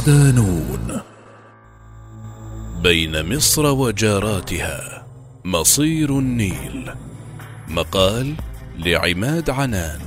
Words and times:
صدانون 0.00 1.00
بين 2.82 3.36
مصر 3.36 3.66
وجاراتها 3.66 5.06
مصير 5.44 6.18
النيل. 6.18 6.90
مقال 7.68 8.34
لعماد 8.78 9.50
عنان. 9.50 10.00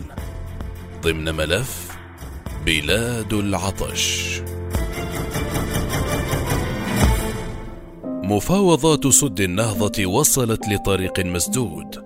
ضمن 1.02 1.36
ملف 1.36 1.98
بلاد 2.66 3.34
العطش. 3.34 4.42
مفاوضات 8.04 9.08
سد 9.08 9.40
النهضة 9.42 10.06
وصلت 10.06 10.68
لطريق 10.68 11.20
مسدود. 11.20 12.04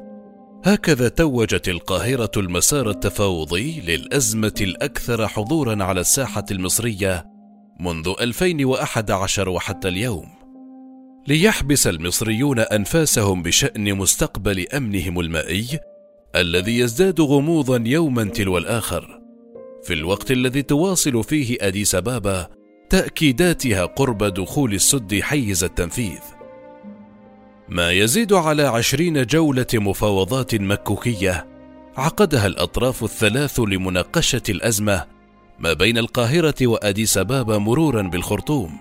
هكذا 0.66 1.08
توجت 1.08 1.68
القاهرة 1.70 2.32
المسار 2.38 2.90
التفاوضي 2.90 3.82
للأزمة 3.82 4.56
الأكثر 4.62 5.28
حضورا 5.28 5.84
على 5.84 6.02
الساحة 6.02 6.46
المصرية 6.52 7.37
منذ 7.80 8.14
2011 8.22 9.50
وحتى 9.50 9.88
اليوم 9.88 10.30
ليحبس 11.28 11.88
المصريون 11.88 12.60
أنفاسهم 12.60 13.44
بشأن 13.44 13.96
مستقبل 13.96 14.68
أمنهم 14.74 15.20
المائي 15.20 15.80
الذي 16.36 16.80
يزداد 16.80 17.22
غموضا 17.22 17.84
يوما 17.86 18.24
تلو 18.24 18.58
الآخر. 18.58 19.22
في 19.84 19.94
الوقت 19.94 20.32
الذي 20.32 20.62
تواصل 20.62 21.24
فيه 21.24 21.58
أديس 21.62 21.96
بابا 21.96 22.48
تأكيداتها 22.90 23.86
قرب 23.86 24.24
دخول 24.24 24.74
السد 24.74 25.20
حيز 25.22 25.64
التنفيذ. 25.64 26.20
ما 27.70 27.92
يزيد 27.92 28.34
على 28.34 28.64
عشرين 28.64 29.26
جولة 29.26 29.68
مفاوضات 29.74 30.56
مكوكية 30.56 31.48
عقدها 31.98 32.48
الأطراف 32.48 33.04
الثلاث 33.04 33.60
لمناقشة 33.60 34.44
الأزمة 34.50 35.17
ما 35.60 35.74
بين 35.74 35.98
القاهرة 35.98 36.68
وأديس 36.68 37.18
بابا 37.18 37.58
مرورا 37.58 38.02
بالخرطوم 38.02 38.78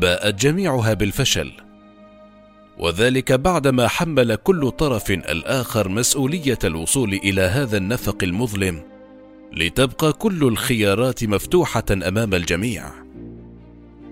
باءت 0.00 0.34
جميعها 0.34 0.94
بالفشل. 0.94 1.52
وذلك 2.78 3.32
بعدما 3.32 3.88
حمل 3.88 4.34
كل 4.34 4.70
طرف 4.70 5.10
الآخر 5.10 5.88
مسؤولية 5.88 6.58
الوصول 6.64 7.12
إلى 7.14 7.40
هذا 7.42 7.76
النفق 7.76 8.16
المظلم 8.22 8.82
لتبقى 9.52 10.12
كل 10.12 10.42
الخيارات 10.44 11.24
مفتوحة 11.24 11.84
أمام 11.92 12.34
الجميع. 12.34 12.90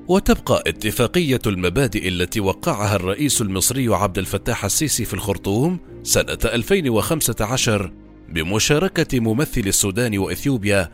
وتبقى 0.08 0.62
اتفاقية 0.66 1.40
المبادئ 1.46 2.08
التي 2.08 2.40
وقعها 2.40 2.96
الرئيس 2.96 3.42
المصري 3.42 3.94
عبد 3.94 4.18
الفتاح 4.18 4.64
السيسي 4.64 5.04
في 5.04 5.14
الخرطوم 5.14 5.78
سنة 6.02 6.38
2015 6.44 7.92
بمشاركة 8.28 9.20
ممثل 9.20 9.60
السودان 9.66 10.18
وإثيوبيا 10.18 10.90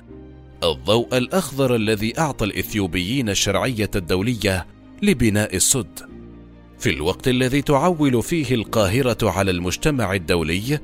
الضوء 0.64 1.16
الأخضر 1.16 1.74
الذي 1.74 2.18
أعطى 2.18 2.44
الإثيوبيين 2.44 3.28
الشرعية 3.28 3.90
الدولية 3.96 4.66
لبناء 5.02 5.56
السد. 5.56 5.98
في 6.78 6.90
الوقت 6.90 7.28
الذي 7.28 7.62
تعول 7.62 8.22
فيه 8.22 8.54
القاهرة 8.54 9.30
على 9.30 9.50
المجتمع 9.50 10.14
الدولي 10.14 10.78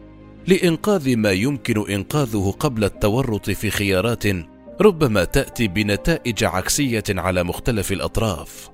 لإنقاذ 0.46 1.16
ما 1.16 1.32
يمكن 1.32 1.90
إنقاذه 1.90 2.54
قبل 2.60 2.84
التورط 2.84 3.50
في 3.50 3.70
خيارات 3.70 4.24
ربما 4.80 5.24
تأتي 5.24 5.68
بنتائج 5.68 6.44
عكسية 6.44 7.04
على 7.10 7.42
مختلف 7.42 7.92
الأطراف. 7.92 8.70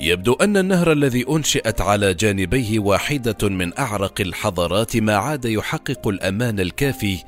يبدو 0.00 0.32
أن 0.32 0.56
النهر 0.56 0.92
الذي 0.92 1.24
أنشئت 1.28 1.80
على 1.80 2.14
جانبيه 2.14 2.78
واحدة 2.78 3.48
من 3.48 3.78
أعرق 3.78 4.20
الحضارات 4.20 4.96
ما 4.96 5.16
عاد 5.16 5.44
يحقق 5.44 6.08
الأمان 6.08 6.60
الكافي 6.60 7.18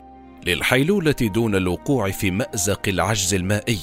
للحيلولة 0.47 1.15
دون 1.21 1.55
الوقوع 1.55 2.11
في 2.11 2.31
مأزق 2.31 2.81
العجز 2.89 3.35
المائي. 3.35 3.79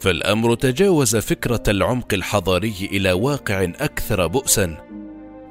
فالأمر 0.00 0.54
تجاوز 0.54 1.16
فكرة 1.16 1.62
العمق 1.68 2.14
الحضاري 2.14 2.88
إلى 2.92 3.12
واقع 3.12 3.64
أكثر 3.64 4.26
بؤسا 4.26 4.76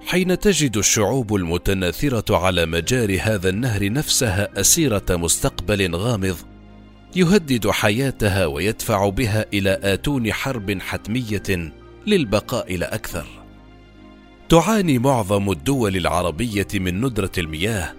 حين 0.05 0.39
تجد 0.39 0.77
الشعوب 0.77 1.35
المتناثرة 1.35 2.37
على 2.37 2.65
مجاري 2.65 3.19
هذا 3.19 3.49
النهر 3.49 3.91
نفسها 3.91 4.59
أسيرة 4.59 5.05
مستقبل 5.09 5.95
غامض 5.95 6.37
يهدد 7.15 7.69
حياتها 7.69 8.45
ويدفع 8.45 9.09
بها 9.09 9.45
إلى 9.53 9.79
آتون 9.83 10.33
حرب 10.33 10.79
حتمية 10.81 11.73
للبقاء 12.07 12.77
لا 12.77 12.95
أكثر. 12.95 13.25
تعاني 14.49 14.99
معظم 14.99 15.51
الدول 15.51 15.97
العربية 15.97 16.67
من 16.73 17.01
ندرة 17.01 17.31
المياه 17.37 17.93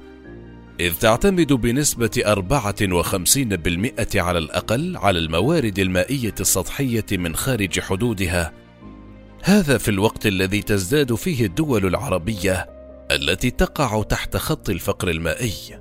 إذ 0.81 0.95
تعتمد 0.95 1.53
بنسبة 1.53 2.11
54% 2.27 4.17
على 4.17 4.39
الأقل 4.39 4.97
على 4.97 5.19
الموارد 5.19 5.79
المائية 5.79 6.35
السطحية 6.41 7.05
من 7.13 7.37
خارج 7.37 7.81
حدودها. 7.81 8.53
هذا 9.43 9.79
في 9.79 9.89
الوقت 9.89 10.27
الذي 10.27 10.63
تزداد 10.63 11.15
فيه 11.15 11.47
الدول 11.47 11.87
العربية 11.87 12.71
التي 13.11 13.51
تقع 13.51 14.03
تحت 14.03 14.37
خط 14.37 14.71
الفقر 14.71 15.11
المائي. 15.11 15.81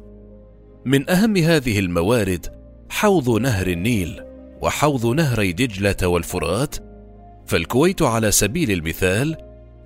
من 0.85 1.09
أهم 1.09 1.37
هذه 1.37 1.79
الموارد 1.79 2.45
حوض 2.89 3.29
نهر 3.29 3.67
النيل 3.67 4.23
وحوض 4.61 5.05
نهري 5.05 5.51
دجلة 5.53 6.07
والفرات 6.07 6.75
فالكويت 7.47 8.01
على 8.01 8.31
سبيل 8.31 8.71
المثال 8.71 9.37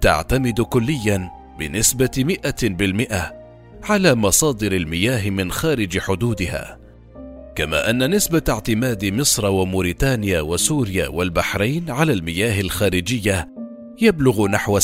تعتمد 0.01 0.61
كليا 0.61 1.29
بنسبة 1.59 2.11
مئة 2.17 2.69
بالمئة 2.69 3.42
على 3.83 4.15
مصادر 4.15 4.71
المياه 4.71 5.29
من 5.29 5.51
خارج 5.51 5.99
حدودها 5.99 6.79
كما 7.55 7.89
أن 7.89 8.15
نسبة 8.15 8.41
اعتماد 8.49 9.05
مصر 9.05 9.45
وموريتانيا 9.45 10.41
وسوريا 10.41 11.07
والبحرين 11.07 11.91
على 11.91 12.13
المياه 12.13 12.61
الخارجية 12.61 13.53
يبلغ 14.01 14.47
نحو 14.47 14.79
97% 14.79 14.83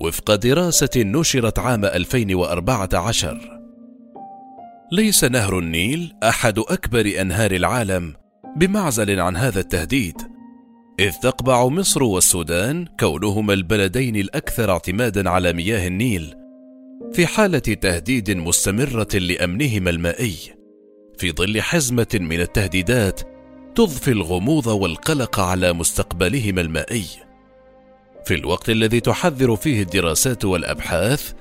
وفق 0.00 0.34
دراسة 0.34 0.90
نشرت 0.96 1.58
عام 1.58 1.84
2014 1.84 3.60
ليس 4.92 5.24
نهر 5.24 5.58
النيل 5.58 6.12
أحد 6.24 6.58
أكبر 6.58 7.12
أنهار 7.20 7.50
العالم 7.50 8.14
بمعزل 8.56 9.20
عن 9.20 9.36
هذا 9.36 9.60
التهديد 9.60 10.16
إذ 11.00 11.12
تقبع 11.22 11.66
مصر 11.66 12.02
والسودان 12.02 12.86
كونهما 13.00 13.52
البلدين 13.52 14.16
الأكثر 14.16 14.70
اعتمادا 14.70 15.30
على 15.30 15.52
مياه 15.52 15.86
النيل 15.86 16.39
في 17.12 17.26
حالة 17.26 17.58
تهديد 17.58 18.30
مستمرة 18.30 19.08
لأمنهما 19.14 19.90
المائي 19.90 20.36
في 21.18 21.32
ظل 21.32 21.62
حزمة 21.62 22.06
من 22.14 22.40
التهديدات 22.40 23.20
تضفي 23.74 24.10
الغموض 24.10 24.66
والقلق 24.66 25.40
على 25.40 25.72
مستقبلهما 25.72 26.60
المائي. 26.60 27.06
في 28.26 28.34
الوقت 28.34 28.70
الذي 28.70 29.00
تحذر 29.00 29.56
فيه 29.56 29.82
الدراسات 29.82 30.44
والأبحاث 30.44 31.32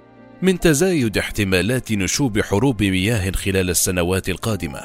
من 0.42 0.60
تزايد 0.60 1.18
احتمالات 1.18 1.92
نشوب 1.92 2.42
حروب 2.42 2.84
مياه 2.84 3.32
خلال 3.32 3.70
السنوات 3.70 4.30
القادمة. 4.30 4.82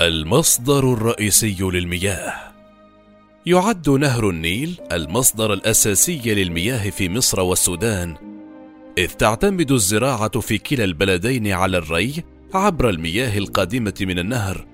المصدر 0.00 0.92
الرئيسي 0.92 1.56
للمياه. 1.60 2.32
يعد 3.46 3.88
نهر 3.88 4.30
النيل 4.30 4.80
المصدر 4.92 5.52
الأساسي 5.52 6.34
للمياه 6.34 6.90
في 6.90 7.08
مصر 7.08 7.40
والسودان 7.40 8.25
إذ 8.98 9.06
تعتمد 9.06 9.72
الزراعة 9.72 10.40
في 10.40 10.58
كلا 10.58 10.84
البلدين 10.84 11.52
على 11.52 11.78
الري 11.78 12.14
عبر 12.54 12.88
المياه 12.88 13.38
القادمة 13.38 13.94
من 14.00 14.18
النهر 14.18 14.66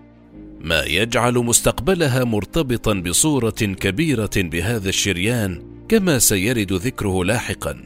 ما 0.61 0.85
يجعل 0.85 1.35
مستقبلها 1.35 2.25
مرتبطا 2.25 2.95
بصورة 2.95 3.51
كبيرة 3.51 4.31
بهذا 4.37 4.89
الشريان 4.89 5.63
كما 5.89 6.19
سيرد 6.19 6.73
ذكره 6.73 7.25
لاحقا. 7.25 7.77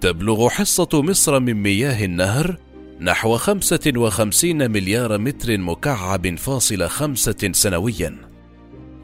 تبلغ 0.00 0.48
حصة 0.48 0.88
مصر 0.94 1.40
من 1.40 1.54
مياه 1.54 2.04
النهر 2.04 2.56
نحو 3.00 3.36
55 3.36 4.70
مليار 4.70 5.18
متر 5.18 5.58
مكعب 5.58 6.38
فاصل 6.38 6.88
خمسة 6.88 7.50
سنويا 7.52 8.16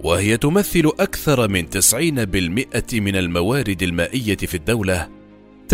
وهي 0.01 0.37
تمثل 0.37 0.93
أكثر 1.01 1.49
من 1.49 1.71
90% 1.71 2.95
من 2.95 3.17
الموارد 3.17 3.83
المائية 3.83 4.37
في 4.37 4.55
الدولة. 4.55 5.24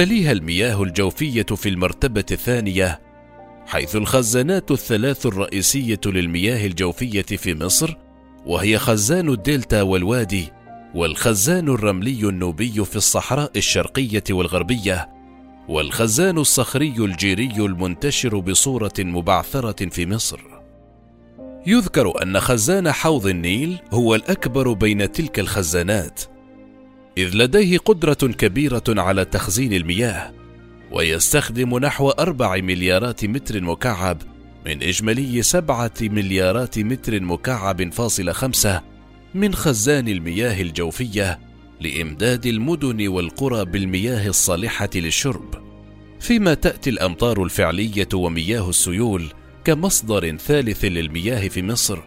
تليها 0.01 0.33
المياه 0.33 0.83
الجوفية 0.83 1.43
في 1.43 1.69
المرتبة 1.69 2.25
الثانية 2.31 3.01
حيث 3.67 3.97
الخزانات 3.97 4.71
الثلاث 4.71 5.27
الرئيسية 5.27 6.01
للمياه 6.07 6.67
الجوفية 6.67 7.23
في 7.23 7.55
مصر 7.55 7.97
وهي 8.47 8.79
خزان 8.79 9.29
الدلتا 9.29 9.83
والوادي 9.83 10.53
والخزان 10.95 11.69
الرملي 11.69 12.29
النوبي 12.29 12.85
في 12.85 12.97
الصحراء 12.97 13.51
الشرقية 13.57 14.25
والغربية 14.31 15.09
والخزان 15.69 16.39
الصخري 16.39 16.95
الجيري 16.99 17.55
المنتشر 17.57 18.39
بصورة 18.39 18.95
مبعثرة 18.99 19.89
في 19.89 20.07
مصر. 20.07 20.41
يذكر 21.67 22.23
أن 22.23 22.41
خزان 22.41 22.93
حوض 22.93 23.27
النيل 23.27 23.79
هو 23.93 24.15
الأكبر 24.15 24.73
بين 24.73 25.13
تلك 25.13 25.39
الخزانات 25.39 26.30
إذ 27.19 27.37
لديه 27.37 27.79
قدرة 27.79 28.15
كبيرة 28.15 28.85
على 28.89 29.25
تخزين 29.25 29.73
المياه 29.73 30.33
ويستخدم 30.93 31.79
نحو 31.79 32.11
أربع 32.11 32.57
مليارات 32.57 33.25
متر 33.25 33.61
مكعب 33.61 34.23
من 34.67 34.83
إجمالي 34.83 35.43
سبعة 35.43 35.93
مليارات 36.01 36.79
متر 36.79 37.21
مكعب 37.21 37.93
فاصل 37.93 38.33
خمسة 38.33 38.83
من 39.35 39.55
خزان 39.55 40.09
المياه 40.09 40.63
الجوفية 40.63 41.39
لإمداد 41.81 42.47
المدن 42.47 43.09
والقرى 43.09 43.65
بالمياه 43.65 44.29
الصالحة 44.29 44.91
للشرب. 44.95 45.55
فيما 46.21 46.55
تأتي 46.55 46.91
الأمطار 46.91 47.43
الفعلية 47.45 48.09
ومياه 48.15 48.69
السيول 48.69 49.25
كمصدر 49.65 50.37
ثالث 50.37 50.85
للمياه 50.85 51.49
في 51.49 51.63
مصر 51.63 51.99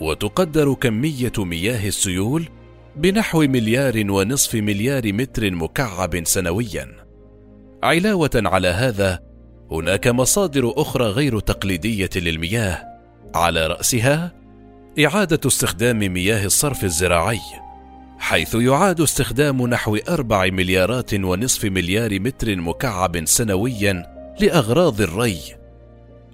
وتقدر 0.00 0.74
كمية 0.74 1.32
مياه 1.38 1.88
السيول 1.88 2.48
بنحو 2.98 3.40
مليار 3.40 4.10
ونصف 4.10 4.54
مليار 4.54 5.12
متر 5.12 5.50
مكعب 5.50 6.26
سنويا. 6.26 6.86
علاوة 7.82 8.30
على 8.34 8.68
هذا 8.68 9.20
هناك 9.70 10.08
مصادر 10.08 10.72
أخرى 10.76 11.04
غير 11.04 11.40
تقليدية 11.40 12.10
للمياه 12.16 12.84
على 13.34 13.66
رأسها 13.66 14.32
إعادة 15.04 15.40
استخدام 15.46 15.98
مياه 15.98 16.46
الصرف 16.46 16.84
الزراعي 16.84 17.40
حيث 18.18 18.54
يعاد 18.54 19.00
استخدام 19.00 19.66
نحو 19.66 19.96
أربع 20.08 20.46
مليارات 20.46 21.14
ونصف 21.14 21.64
مليار 21.64 22.20
متر 22.20 22.56
مكعب 22.56 23.24
سنويا 23.24 24.02
لأغراض 24.40 25.00
الري 25.00 25.57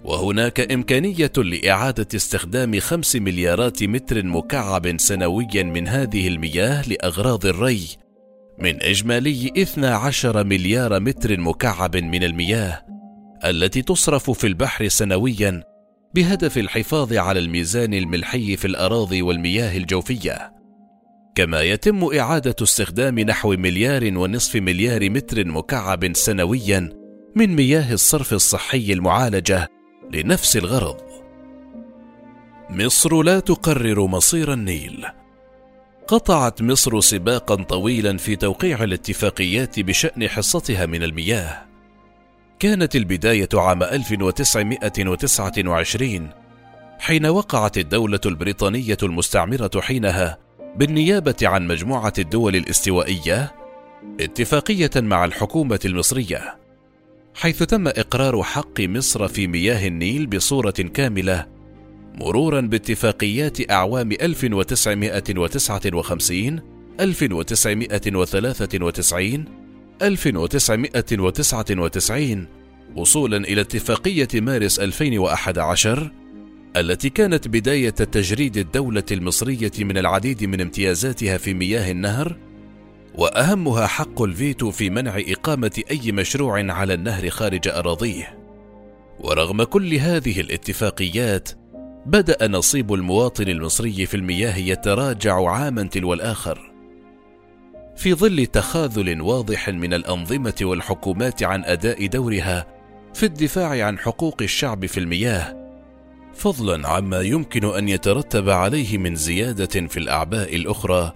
وهناك 0.04 0.72
إمكانية 0.72 1.32
لإعادة 1.36 2.06
استخدام 2.14 2.80
خمس 2.80 3.16
مليارات 3.16 3.82
متر 3.82 4.26
مكعب 4.26 5.00
سنويا 5.00 5.62
من 5.62 5.88
هذه 5.88 6.28
المياه 6.28 6.88
لأغراض 6.88 7.46
الري 7.46 7.86
من 8.58 8.82
إجمالي 8.82 9.52
12 9.58 10.44
مليار 10.44 11.00
متر 11.00 11.40
مكعب 11.40 11.96
من 11.96 12.24
المياه 12.24 12.82
التي 13.44 13.82
تصرف 13.82 14.30
في 14.30 14.46
البحر 14.46 14.88
سنويا 14.88 15.62
بهدف 16.14 16.58
الحفاظ 16.58 17.12
على 17.12 17.40
الميزان 17.40 17.94
الملحي 17.94 18.56
في 18.56 18.64
الأراضي 18.64 19.22
والمياه 19.22 19.76
الجوفية. 19.76 20.52
كما 21.34 21.62
يتم 21.62 22.04
إعادة 22.04 22.56
استخدام 22.62 23.20
نحو 23.20 23.52
مليار 23.52 24.18
ونصف 24.18 24.56
مليار 24.56 25.10
متر 25.10 25.46
مكعب 25.46 26.16
سنويا 26.16 26.90
من 27.36 27.56
مياه 27.56 27.92
الصرف 27.92 28.32
الصحي 28.32 28.92
المعالجة 28.92 29.68
لنفس 30.14 30.56
الغرض. 30.56 30.96
مصر 32.70 33.22
لا 33.22 33.40
تقرر 33.40 34.06
مصير 34.06 34.52
النيل. 34.52 35.06
قطعت 36.08 36.62
مصر 36.62 37.00
سباقا 37.00 37.54
طويلا 37.54 38.16
في 38.16 38.36
توقيع 38.36 38.84
الاتفاقيات 38.84 39.80
بشأن 39.80 40.28
حصتها 40.28 40.86
من 40.86 41.02
المياه. 41.02 41.66
كانت 42.58 42.96
البداية 42.96 43.48
عام 43.54 43.82
1929 43.82 46.30
حين 46.98 47.26
وقعت 47.26 47.78
الدولة 47.78 48.20
البريطانية 48.26 48.98
المستعمرة 49.02 49.80
حينها 49.80 50.38
بالنيابة 50.76 51.36
عن 51.42 51.66
مجموعة 51.66 52.12
الدول 52.18 52.56
الاستوائية 52.56 53.54
اتفاقية 54.20 54.90
مع 54.96 55.24
الحكومة 55.24 55.80
المصرية 55.84 56.63
حيث 57.34 57.62
تم 57.62 57.88
إقرار 57.88 58.42
حق 58.42 58.80
مصر 58.80 59.28
في 59.28 59.46
مياه 59.46 59.88
النيل 59.88 60.26
بصورة 60.26 60.70
كاملة 60.70 61.46
مرورا 62.14 62.60
باتفاقيات 62.60 63.70
أعوام 63.70 64.12
1959 64.12 66.60
1993 67.00 69.44
1999 70.02 72.46
وصولا 72.96 73.36
إلى 73.36 73.60
اتفاقية 73.60 74.28
مارس 74.34 74.80
2011 74.80 76.12
التي 76.76 77.10
كانت 77.10 77.48
بداية 77.48 77.90
تجريد 77.90 78.56
الدولة 78.56 79.02
المصرية 79.12 79.72
من 79.78 79.98
العديد 79.98 80.44
من 80.44 80.60
امتيازاتها 80.60 81.38
في 81.38 81.54
مياه 81.54 81.90
النهر 81.90 82.36
وأهمها 83.14 83.86
حق 83.86 84.22
الفيتو 84.22 84.70
في 84.70 84.90
منع 84.90 85.22
إقامة 85.28 85.82
أي 85.90 86.12
مشروع 86.12 86.72
على 86.72 86.94
النهر 86.94 87.30
خارج 87.30 87.68
أراضيه. 87.68 88.38
ورغم 89.20 89.62
كل 89.62 89.94
هذه 89.94 90.40
الاتفاقيات 90.40 91.48
بدأ 92.06 92.48
نصيب 92.48 92.94
المواطن 92.94 93.48
المصري 93.48 94.06
في 94.06 94.16
المياه 94.16 94.56
يتراجع 94.56 95.50
عاما 95.50 95.82
تلو 95.82 96.14
الآخر. 96.14 96.74
في 97.96 98.14
ظل 98.14 98.46
تخاذل 98.46 99.20
واضح 99.22 99.68
من 99.68 99.94
الأنظمة 99.94 100.54
والحكومات 100.62 101.42
عن 101.42 101.64
أداء 101.64 102.06
دورها 102.06 102.66
في 103.14 103.26
الدفاع 103.26 103.86
عن 103.86 103.98
حقوق 103.98 104.42
الشعب 104.42 104.86
في 104.86 105.00
المياه 105.00 105.64
فضلا 106.34 106.88
عما 106.88 107.20
يمكن 107.20 107.64
أن 107.64 107.88
يترتب 107.88 108.48
عليه 108.48 108.98
من 108.98 109.14
زيادة 109.14 109.88
في 109.88 109.96
الأعباء 109.96 110.56
الأخرى 110.56 111.12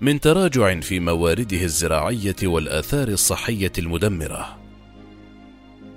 من 0.00 0.20
تراجع 0.20 0.80
في 0.80 1.00
موارده 1.00 1.62
الزراعية 1.62 2.36
والآثار 2.42 3.08
الصحية 3.08 3.72
المدمرة. 3.78 4.58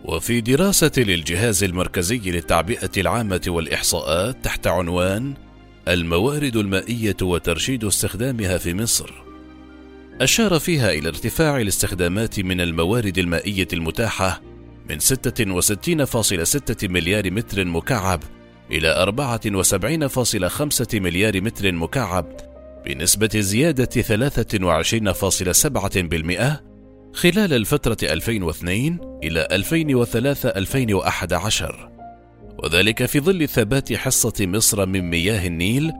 وفي 0.05 0.41
دراسة 0.41 0.91
للجهاز 0.97 1.63
المركزي 1.63 2.31
للتعبئة 2.31 2.89
العامة 2.97 3.41
والإحصاءات 3.47 4.37
تحت 4.43 4.67
عنوان 4.67 5.33
الموارد 5.87 6.55
المائية 6.55 7.15
وترشيد 7.21 7.83
استخدامها 7.83 8.57
في 8.57 8.73
مصر. 8.73 9.13
أشار 10.21 10.59
فيها 10.59 10.91
إلى 10.91 11.07
ارتفاع 11.07 11.61
الاستخدامات 11.61 12.39
من 12.39 12.61
الموارد 12.61 13.17
المائية 13.17 13.67
المتاحة 13.73 14.41
من 14.89 14.99
66.6 14.99 16.89
مليار 16.89 17.31
متر 17.31 17.65
مكعب 17.65 18.23
إلى 18.71 19.15
74.5 20.89 20.95
مليار 20.95 21.41
متر 21.41 21.71
مكعب 21.71 22.52
بنسبة 22.85 23.29
زيادة 23.35 24.01
23.7% 24.01 24.05
خلال 27.13 27.53
الفترة 27.53 27.97
2002 28.03 28.99
إلى 29.23 29.47
2003-2011 29.51 31.73
وذلك 32.63 33.05
في 33.05 33.19
ظل 33.19 33.47
ثبات 33.47 33.93
حصة 33.93 34.33
مصر 34.39 34.85
من 34.85 35.09
مياه 35.09 35.47
النيل 35.47 35.91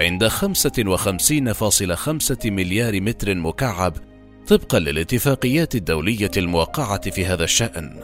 عند 0.00 0.28
55.5 0.28 2.46
مليار 2.46 3.00
متر 3.00 3.34
مكعب 3.34 3.96
طبقا 4.48 4.78
للاتفاقيات 4.78 5.74
الدولية 5.74 6.30
الموقعة 6.36 7.10
في 7.10 7.26
هذا 7.26 7.44
الشأن. 7.44 8.02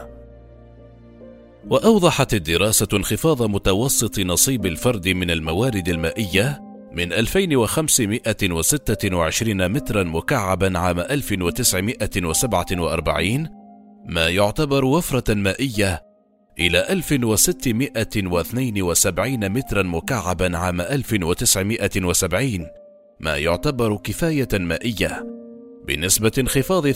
وأوضحت 1.70 2.34
الدراسة 2.34 2.88
انخفاض 2.92 3.42
متوسط 3.42 4.18
نصيب 4.18 4.66
الفرد 4.66 5.08
من 5.08 5.30
الموارد 5.30 5.88
المائية 5.88 6.73
من 6.96 7.12
2526 7.12 9.68
مترا 9.68 10.02
مكعبا 10.02 10.78
عام 10.78 11.00
1947 11.00 13.48
ما 14.06 14.28
يعتبر 14.28 14.84
وفرة 14.84 15.34
مائية 15.34 16.02
إلى 16.58 16.86
1672 16.90 19.48
مترا 19.48 19.82
مكعبا 19.82 20.56
عام 20.56 20.80
1970 20.80 22.66
ما 23.20 23.36
يعتبر 23.36 23.96
كفاية 23.96 24.48
مائية 24.52 25.26
بنسبة 25.86 26.32
انخفاض 26.38 26.88
33.8% 26.88 26.94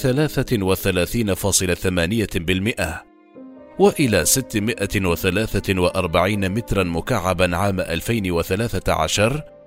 وإلى 3.78 4.24
643 4.24 6.48
مترا 6.48 6.84
مكعبا 6.84 7.56
عام 7.56 7.80
2013 7.80 9.57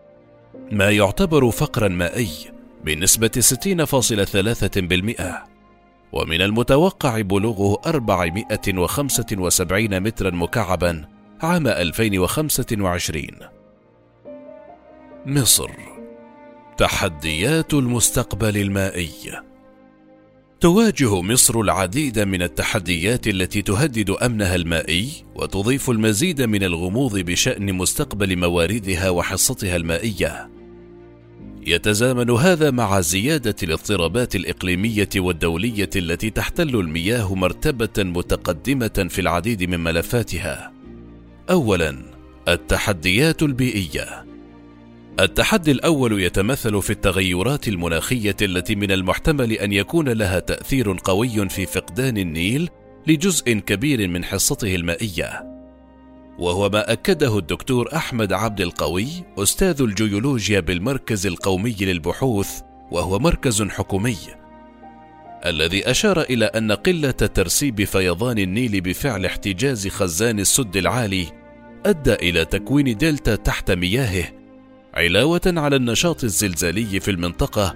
ما 0.72 0.92
يعتبر 0.92 1.52
فقرا 1.52 1.88
مائي 1.88 2.30
بنسبة 2.86 3.32
60.3% 3.40 5.24
ومن 6.12 6.42
المتوقع 6.42 7.22
بلوغه 7.22 7.82
475 7.86 10.00
مترا 10.00 10.30
مكعبا 10.30 11.06
عام 11.42 11.68
2025 11.68 13.28
مصر 15.26 15.72
تحديات 16.78 17.74
المستقبل 17.74 18.58
المائي. 18.58 19.42
تواجه 20.62 21.22
مصر 21.22 21.60
العديد 21.60 22.20
من 22.20 22.42
التحديات 22.42 23.28
التي 23.28 23.62
تهدد 23.62 24.10
أمنها 24.10 24.56
المائي 24.56 25.10
وتضيف 25.36 25.90
المزيد 25.90 26.42
من 26.42 26.64
الغموض 26.64 27.20
بشأن 27.20 27.74
مستقبل 27.74 28.38
مواردها 28.38 29.10
وحصتها 29.10 29.76
المائية. 29.76 30.50
يتزامن 31.68 32.30
هذا 32.30 32.72
مع 32.72 33.02
زيادة 33.02 33.56
الاضطرابات 33.64 34.36
الإقليمية 34.36 35.10
والدولية 35.16 35.90
التي 35.96 36.30
تحتل 36.30 36.76
المياه 36.76 37.36
مرتبة 37.36 38.04
متقدمة 38.04 39.08
في 39.10 39.22
العديد 39.22 39.64
من 39.64 39.80
ملفاتها. 39.80 40.74
اولا 41.50 41.98
التحديات 42.48 43.44
البيئية. 43.44 44.31
التحدي 45.22 45.72
الأول 45.72 46.22
يتمثل 46.22 46.82
في 46.82 46.90
التغيرات 46.90 47.68
المناخية 47.68 48.36
التي 48.42 48.76
من 48.76 48.92
المحتمل 48.92 49.52
أن 49.52 49.74
يكون 49.74 50.10
لها 50.10 50.40
تأثير 50.40 50.98
قوي 51.04 51.50
في 51.50 51.66
فقدان 51.66 52.18
النيل 52.18 52.70
لجزء 53.08 53.54
كبير 53.54 54.08
من 54.08 54.24
حصته 54.24 54.76
المائية. 54.76 55.52
وهو 56.40 56.70
ما 56.70 56.92
أكده 56.92 57.38
الدكتور 57.38 57.96
أحمد 57.96 58.34
عبد 58.34 58.62
القوي 58.62 59.08
أستاذ 59.38 59.82
الجيولوجيا 59.82 60.60
بالمركز 60.60 61.28
القومي 61.28 61.76
للبحوث 61.82 62.62
وهو 62.92 63.20
مركز 63.20 63.64
حكومي 63.64 64.18
الذي 65.46 65.92
أشار 65.92 66.22
إلى 66.22 66.46
أن 66.46 66.72
قلة 66.72 67.12
ترسيب 67.12 67.84
فيضان 67.84 68.38
النيل 68.38 68.82
بفعل 68.82 69.26
احتجاز 69.26 69.88
خزان 69.88 70.40
السد 70.40 70.78
العالي 70.78 71.26
أدى 71.86 72.14
إلى 72.14 72.46
تكوين 72.46 72.98
دلتا 72.98 73.36
تحت 73.36 73.72
مياهه 73.72 74.41
علاوة 74.94 75.42
على 75.46 75.76
النشاط 75.76 76.24
الزلزالي 76.24 77.00
في 77.00 77.12
المنطقة 77.12 77.76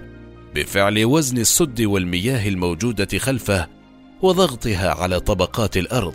بفعل 0.54 1.04
وزن 1.04 1.38
السد 1.38 1.82
والمياه 1.82 2.48
الموجودة 2.48 3.18
خلفه 3.18 3.68
وضغطها 4.22 4.90
على 4.90 5.20
طبقات 5.20 5.76
الأرض. 5.76 6.14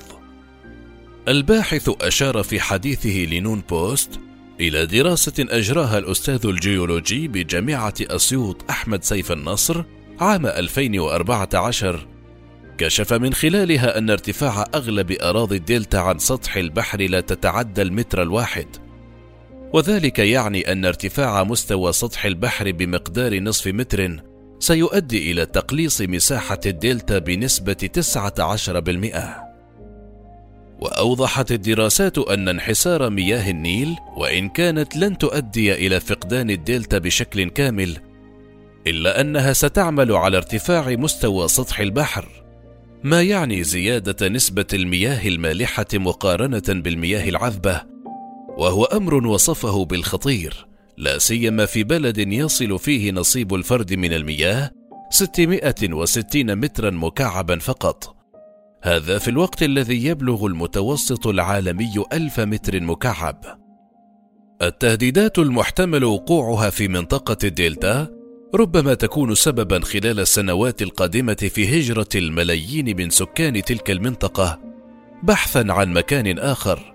الباحث 1.27 1.89
أشار 2.01 2.43
في 2.43 2.59
حديثه 2.59 3.25
لنون 3.31 3.63
بوست 3.69 4.19
إلى 4.59 4.85
دراسة 4.85 5.33
أجراها 5.39 5.97
الأستاذ 5.97 6.45
الجيولوجي 6.45 7.27
بجامعة 7.27 7.93
أسيوط 8.01 8.69
أحمد 8.69 9.03
سيف 9.03 9.31
النصر 9.31 9.83
عام 10.19 10.45
2014 10.45 12.07
كشف 12.77 13.13
من 13.13 13.33
خلالها 13.33 13.97
أن 13.97 14.09
ارتفاع 14.09 14.65
أغلب 14.75 15.11
أراضي 15.11 15.55
الدلتا 15.57 15.97
عن 15.97 16.19
سطح 16.19 16.57
البحر 16.57 17.01
لا 17.01 17.21
تتعدى 17.21 17.81
المتر 17.81 18.21
الواحد 18.21 18.67
وذلك 19.73 20.19
يعني 20.19 20.71
أن 20.71 20.85
ارتفاع 20.85 21.43
مستوى 21.43 21.93
سطح 21.93 22.25
البحر 22.25 22.71
بمقدار 22.71 23.39
نصف 23.39 23.67
متر 23.67 24.23
سيؤدي 24.59 25.31
إلى 25.31 25.45
تقليص 25.45 26.01
مساحة 26.01 26.59
الدلتا 26.65 27.19
بنسبة 27.19 27.89
19%. 27.97 29.51
وأوضحت 30.81 31.51
الدراسات 31.51 32.17
أن 32.17 32.47
انحسار 32.49 33.09
مياه 33.09 33.49
النيل 33.49 33.95
وإن 34.17 34.49
كانت 34.49 34.97
لن 34.97 35.17
تؤدي 35.17 35.73
إلى 35.73 35.99
فقدان 35.99 36.49
الدلتا 36.49 36.97
بشكل 36.97 37.49
كامل 37.49 37.97
إلا 38.87 39.21
أنها 39.21 39.53
ستعمل 39.53 40.11
على 40.11 40.37
ارتفاع 40.37 40.89
مستوى 40.89 41.47
سطح 41.47 41.79
البحر 41.79 42.43
ما 43.03 43.21
يعني 43.21 43.63
زيادة 43.63 44.27
نسبة 44.27 44.67
المياه 44.73 45.27
المالحة 45.27 45.85
مقارنة 45.93 46.63
بالمياه 46.69 47.29
العذبة 47.29 47.90
وهو 48.61 48.83
أمر 48.83 49.27
وصفه 49.27 49.85
بالخطير 49.85 50.67
لا 50.97 51.17
سيما 51.17 51.65
في 51.65 51.83
بلد 51.83 52.17
يصل 52.17 52.79
فيه 52.79 53.11
نصيب 53.11 53.53
الفرد 53.53 53.93
من 53.93 54.13
المياه 54.13 54.71
660 55.09 56.55
مترا 56.55 56.89
مكعبا 56.89 57.59
فقط. 57.59 58.15
هذا 58.83 59.17
في 59.17 59.27
الوقت 59.27 59.63
الذي 59.63 60.05
يبلغ 60.05 60.45
المتوسط 60.45 61.27
العالمي 61.27 62.03
ألف 62.13 62.39
متر 62.39 62.81
مكعب. 62.81 63.59
التهديدات 64.61 65.39
المحتمل 65.39 66.03
وقوعها 66.03 66.69
في 66.69 66.87
منطقة 66.87 67.37
الدلتا 67.43 68.07
ربما 68.55 68.93
تكون 68.93 69.35
سببا 69.35 69.79
خلال 69.79 70.19
السنوات 70.19 70.81
القادمة 70.81 71.49
في 71.53 71.79
هجرة 71.79 72.09
الملايين 72.15 72.97
من 72.97 73.09
سكان 73.09 73.61
تلك 73.61 73.91
المنطقة 73.91 74.59
بحثا 75.23 75.65
عن 75.69 75.93
مكان 75.93 76.39
آخر. 76.39 76.90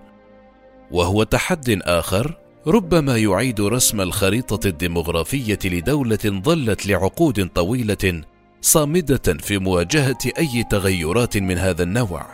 وهو 0.91 1.23
تحد 1.23 1.79
آخر 1.83 2.37
ربما 2.67 3.17
يعيد 3.17 3.61
رسم 3.61 4.01
الخريطة 4.01 4.67
الديمغرافية 4.67 5.59
لدولة 5.65 6.19
ظلت 6.25 6.87
لعقود 6.87 7.47
طويلة 7.47 8.21
صامدة 8.61 9.37
في 9.39 9.57
مواجهة 9.57 10.17
أي 10.37 10.63
تغيرات 10.69 11.37
من 11.37 11.57
هذا 11.57 11.83
النوع. 11.83 12.25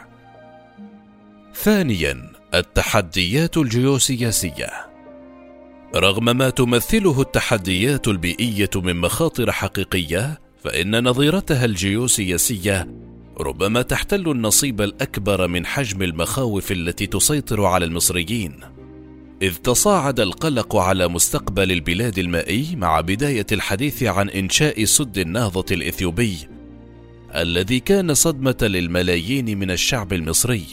ثانيا 1.55 2.31
التحديات 2.53 3.57
الجيوسياسية 3.57 4.69
رغم 5.95 6.38
ما 6.38 6.50
تمثله 6.50 7.22
التحديات 7.22 8.07
البيئية 8.07 8.69
من 8.75 8.95
مخاطر 8.95 9.51
حقيقية 9.51 10.39
فإن 10.63 11.03
نظيرتها 11.03 11.65
الجيوسياسية 11.65 12.88
ربما 13.39 13.81
تحتل 13.81 14.31
النصيب 14.31 14.81
الأكبر 14.81 15.47
من 15.47 15.65
حجم 15.65 16.01
المخاوف 16.01 16.71
التي 16.71 17.05
تسيطر 17.07 17.65
على 17.65 17.85
المصريين. 17.85 18.59
إذ 19.41 19.55
تصاعد 19.55 20.19
القلق 20.19 20.75
على 20.75 21.07
مستقبل 21.07 21.71
البلاد 21.71 22.19
المائي 22.19 22.75
مع 22.75 23.01
بداية 23.01 23.45
الحديث 23.51 24.03
عن 24.03 24.29
إنشاء 24.29 24.83
سد 24.85 25.17
النهضة 25.17 25.65
الإثيوبي 25.71 26.37
الذي 27.35 27.79
كان 27.79 28.13
صدمة 28.13 28.57
للملايين 28.61 29.59
من 29.59 29.71
الشعب 29.71 30.13
المصري. 30.13 30.65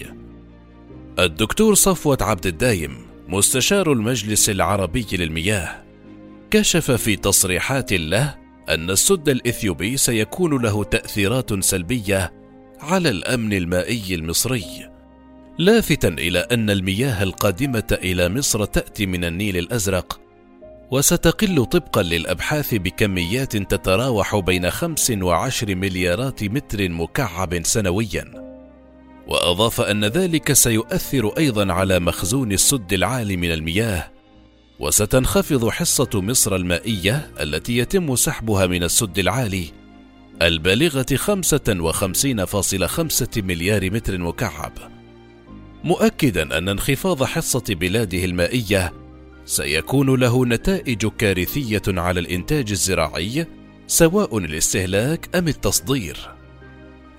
الدكتور 1.19 1.75
صفوة 1.75 2.19
عبد 2.21 2.47
الدايم 2.47 2.97
مستشار 3.29 3.93
المجلس 3.93 4.51
العربي 4.51 5.07
للمياه 5.13 5.83
كشف 6.51 6.91
في 6.91 7.17
تصريحات 7.17 7.93
له 7.93 8.35
أن 8.69 8.91
السد 8.91 9.29
الإثيوبي 9.29 9.97
سيكون 9.97 10.63
له 10.63 10.85
تأثيرات 10.85 11.65
سلبية 11.65 12.40
على 12.83 13.09
الأمن 13.09 13.53
المائي 13.53 14.15
المصري. 14.15 14.91
لافتا 15.59 16.09
إلى 16.09 16.39
أن 16.39 16.71
المياه 16.71 17.23
القادمة 17.23 17.99
إلى 18.03 18.29
مصر 18.29 18.65
تأتي 18.65 19.07
من 19.07 19.25
النيل 19.25 19.57
الأزرق 19.57 20.21
وستقل 20.91 21.65
طبقا 21.67 22.03
للأبحاث 22.03 22.75
بكميات 22.75 23.57
تتراوح 23.57 24.37
بين 24.37 24.71
خمس 24.71 25.13
وعشر 25.23 25.75
مليارات 25.75 26.45
متر 26.45 26.89
مكعب 26.89 27.65
سنويا 27.65 28.25
وأضاف 29.29 29.81
أن 29.81 30.05
ذلك 30.05 30.53
سيؤثر 30.53 31.39
أيضا 31.39 31.73
على 31.73 32.01
مخزون 32.01 32.53
السد 32.53 32.93
العالي 32.93 33.37
من 33.37 33.53
المياه 33.53 34.11
وستنخفض 34.81 35.69
حصة 35.69 36.11
مصر 36.15 36.57
المائية 36.57 37.31
التي 37.41 37.79
يتم 37.79 38.17
سحبها 38.17 38.67
من 38.67 38.83
السد 38.83 39.19
العالي 39.19 39.80
البالغة 40.43 41.07
55.5 41.15 43.37
مليار 43.37 43.91
متر 43.91 44.19
مكعب 44.19 44.73
مؤكدا 45.85 46.59
أن 46.59 46.69
انخفاض 46.69 47.25
حصة 47.25 47.65
بلاده 47.69 48.25
المائية 48.25 48.93
سيكون 49.45 50.21
له 50.21 50.47
نتائج 50.47 51.07
كارثية 51.07 51.83
على 51.89 52.21
الإنتاج 52.21 52.71
الزراعي 52.71 53.47
سواء 53.87 54.39
الاستهلاك 54.39 55.37
أم 55.37 55.49
التصدير. 55.49 56.17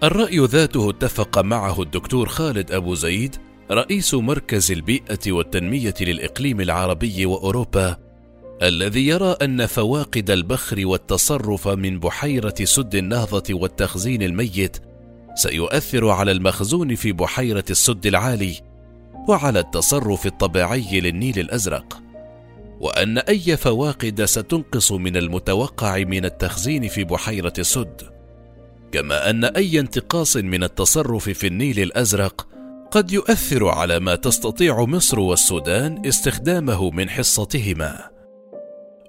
الرأي 0.04 0.40
ذاته 0.40 0.90
اتفق 0.90 1.40
معه 1.40 1.82
الدكتور 1.82 2.30
خالد 2.30 2.72
أبو 2.72 2.96
زيد 2.96 3.36
رئيس 3.72 4.14
مركز 4.14 4.72
البيئة 4.72 5.32
والتنمية 5.32 5.96
للإقليم 6.02 6.62
العربي 6.62 7.26
وأوروبا 7.26 7.98
الذي 8.64 9.08
يرى 9.08 9.36
أن 9.42 9.66
فواقد 9.66 10.32
البخر 10.32 10.88
والتصرف 10.88 11.68
من 11.68 12.00
بحيرة 12.00 12.56
سد 12.64 12.96
النهضة 12.96 13.54
والتخزين 13.54 14.24
الميت 14.24 14.78
سيؤثر 15.36 16.10
على 16.10 16.32
المخزون 16.32 16.96
في 16.96 17.12
بحيرة 17.12 17.64
السد 17.70 18.06
العالي 18.06 18.62
وعلى 19.28 19.60
التصرف 19.60 20.26
الطبيعي 20.26 21.00
للنيل 21.00 21.40
الأزرق. 21.40 22.02
وأن 22.80 23.18
أي 23.18 23.58
فواقد 23.58 24.26
ستنقص 24.26 24.92
من 24.92 25.18
المتوقع 25.18 25.98
من 25.98 26.26
التخزين 26.26 26.88
في 26.88 27.04
بحيرة 27.04 27.54
السد. 27.60 28.02
كما 28.92 29.30
أن 29.30 29.46
أي 29.46 29.80
انتقاص 29.80 30.38
من 30.38 30.64
التصرف 30.64 31.30
في 31.30 31.48
النيل 31.48 31.80
الأزرق 31.80 32.48
قد 32.92 33.12
يؤثر 33.12 33.68
على 33.68 34.00
ما 34.00 34.16
تستطيع 34.16 34.86
مصر 34.86 35.20
والسودان 35.20 36.06
استخدامه 36.06 36.92
من 36.92 37.10
حصتهما. 37.10 38.21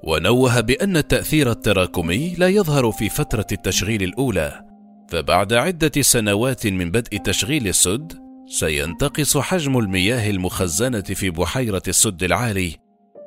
ونوه 0.02 0.60
بأن 0.60 0.96
التأثير 0.96 1.50
التراكمي 1.50 2.34
لا 2.34 2.48
يظهر 2.48 2.92
في 2.92 3.08
فترة 3.08 3.46
التشغيل 3.52 4.02
الأولى 4.02 4.64
فبعد 5.08 5.52
عدة 5.52 6.02
سنوات 6.02 6.66
من 6.66 6.90
بدء 6.90 7.18
تشغيل 7.18 7.68
السد 7.68 8.12
سينتقص 8.46 9.36
حجم 9.36 9.78
المياه 9.78 10.30
المخزنة 10.30 11.00
في 11.00 11.30
بحيرة 11.30 11.82
السد 11.88 12.22
العالي 12.22 12.76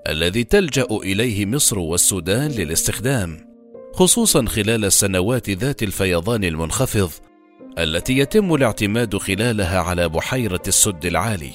الذي 0.07 0.43
تلجأ 0.43 0.87
إليه 0.91 1.45
مصر 1.45 1.79
والسودان 1.79 2.51
للاستخدام 2.51 3.37
خصوصا 3.93 4.45
خلال 4.45 4.85
السنوات 4.85 5.49
ذات 5.49 5.83
الفيضان 5.83 6.43
المنخفض 6.43 7.11
التي 7.79 8.17
يتم 8.17 8.55
الاعتماد 8.55 9.17
خلالها 9.17 9.79
على 9.79 10.09
بحيرة 10.09 10.61
السد 10.67 11.05
العالي. 11.05 11.51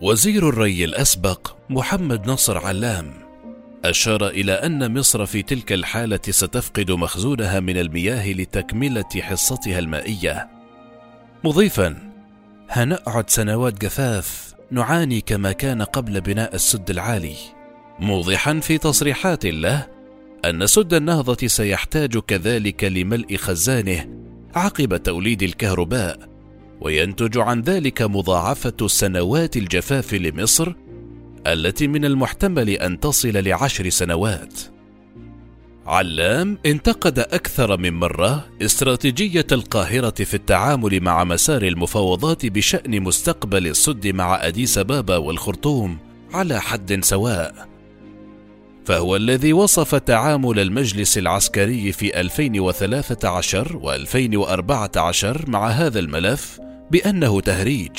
وزير 0.00 0.48
الري 0.48 0.84
الأسبق 0.84 1.56
محمد 1.70 2.30
نصر 2.30 2.58
علام 2.58 3.21
أشار 3.84 4.28
إلى 4.28 4.52
أن 4.52 4.98
مصر 4.98 5.26
في 5.26 5.42
تلك 5.42 5.72
الحالة 5.72 6.20
ستفقد 6.30 6.90
مخزونها 6.90 7.60
من 7.60 7.76
المياه 7.76 8.32
لتكملة 8.32 9.08
حصتها 9.20 9.78
المائية، 9.78 10.48
مضيفا: 11.44 12.12
هنقعد 12.70 13.30
سنوات 13.30 13.84
جفاف 13.84 14.54
نعاني 14.70 15.20
كما 15.20 15.52
كان 15.52 15.82
قبل 15.82 16.20
بناء 16.20 16.54
السد 16.54 16.90
العالي، 16.90 17.34
موضحا 17.98 18.60
في 18.60 18.78
تصريحات 18.78 19.46
له 19.46 19.86
أن 20.44 20.66
سد 20.66 20.94
النهضة 20.94 21.46
سيحتاج 21.46 22.18
كذلك 22.18 22.84
لملء 22.84 23.36
خزانه 23.36 24.06
عقب 24.54 24.96
توليد 24.96 25.42
الكهرباء، 25.42 26.18
وينتج 26.80 27.38
عن 27.38 27.60
ذلك 27.60 28.02
مضاعفة 28.02 28.86
سنوات 28.86 29.56
الجفاف 29.56 30.14
لمصر 30.14 30.72
التي 31.46 31.88
من 31.88 32.04
المحتمل 32.04 32.70
أن 32.70 33.00
تصل 33.00 33.32
لعشر 33.32 33.88
سنوات. 33.88 34.60
علام 35.86 36.58
انتقد 36.66 37.18
أكثر 37.18 37.76
من 37.76 37.92
مرة 37.92 38.44
استراتيجية 38.62 39.46
القاهرة 39.52 40.24
في 40.24 40.34
التعامل 40.34 41.00
مع 41.00 41.24
مسار 41.24 41.62
المفاوضات 41.62 42.46
بشأن 42.46 43.00
مستقبل 43.00 43.66
السد 43.66 44.06
مع 44.06 44.46
أديس 44.46 44.78
بابا 44.78 45.16
والخرطوم 45.16 45.98
على 46.32 46.60
حد 46.60 47.04
سواء. 47.04 47.68
فهو 48.84 49.16
الذي 49.16 49.52
وصف 49.52 49.94
تعامل 49.94 50.58
المجلس 50.60 51.18
العسكري 51.18 51.92
في 51.92 52.20
2013 52.20 53.76
و 53.76 53.92
2014 53.92 55.44
مع 55.50 55.68
هذا 55.68 55.98
الملف 55.98 56.60
بأنه 56.90 57.40
تهريج 57.40 57.90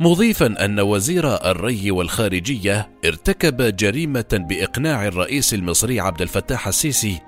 مضيفا 0.00 0.64
أن 0.64 0.80
وزير 0.80 1.50
الري 1.50 1.90
والخارجية 1.90 2.90
ارتكب 3.04 3.76
جريمة 3.76 4.44
بإقناع 4.48 5.06
الرئيس 5.06 5.54
المصري 5.54 6.00
عبد 6.00 6.22
الفتاح 6.22 6.68
السيسي 6.68 7.20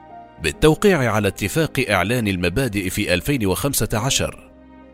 بالتوقيع 0.42 1.12
على 1.12 1.28
اتفاق 1.28 1.84
إعلان 1.90 2.28
المبادئ 2.28 2.90
في 2.90 3.14
2015 3.14 4.48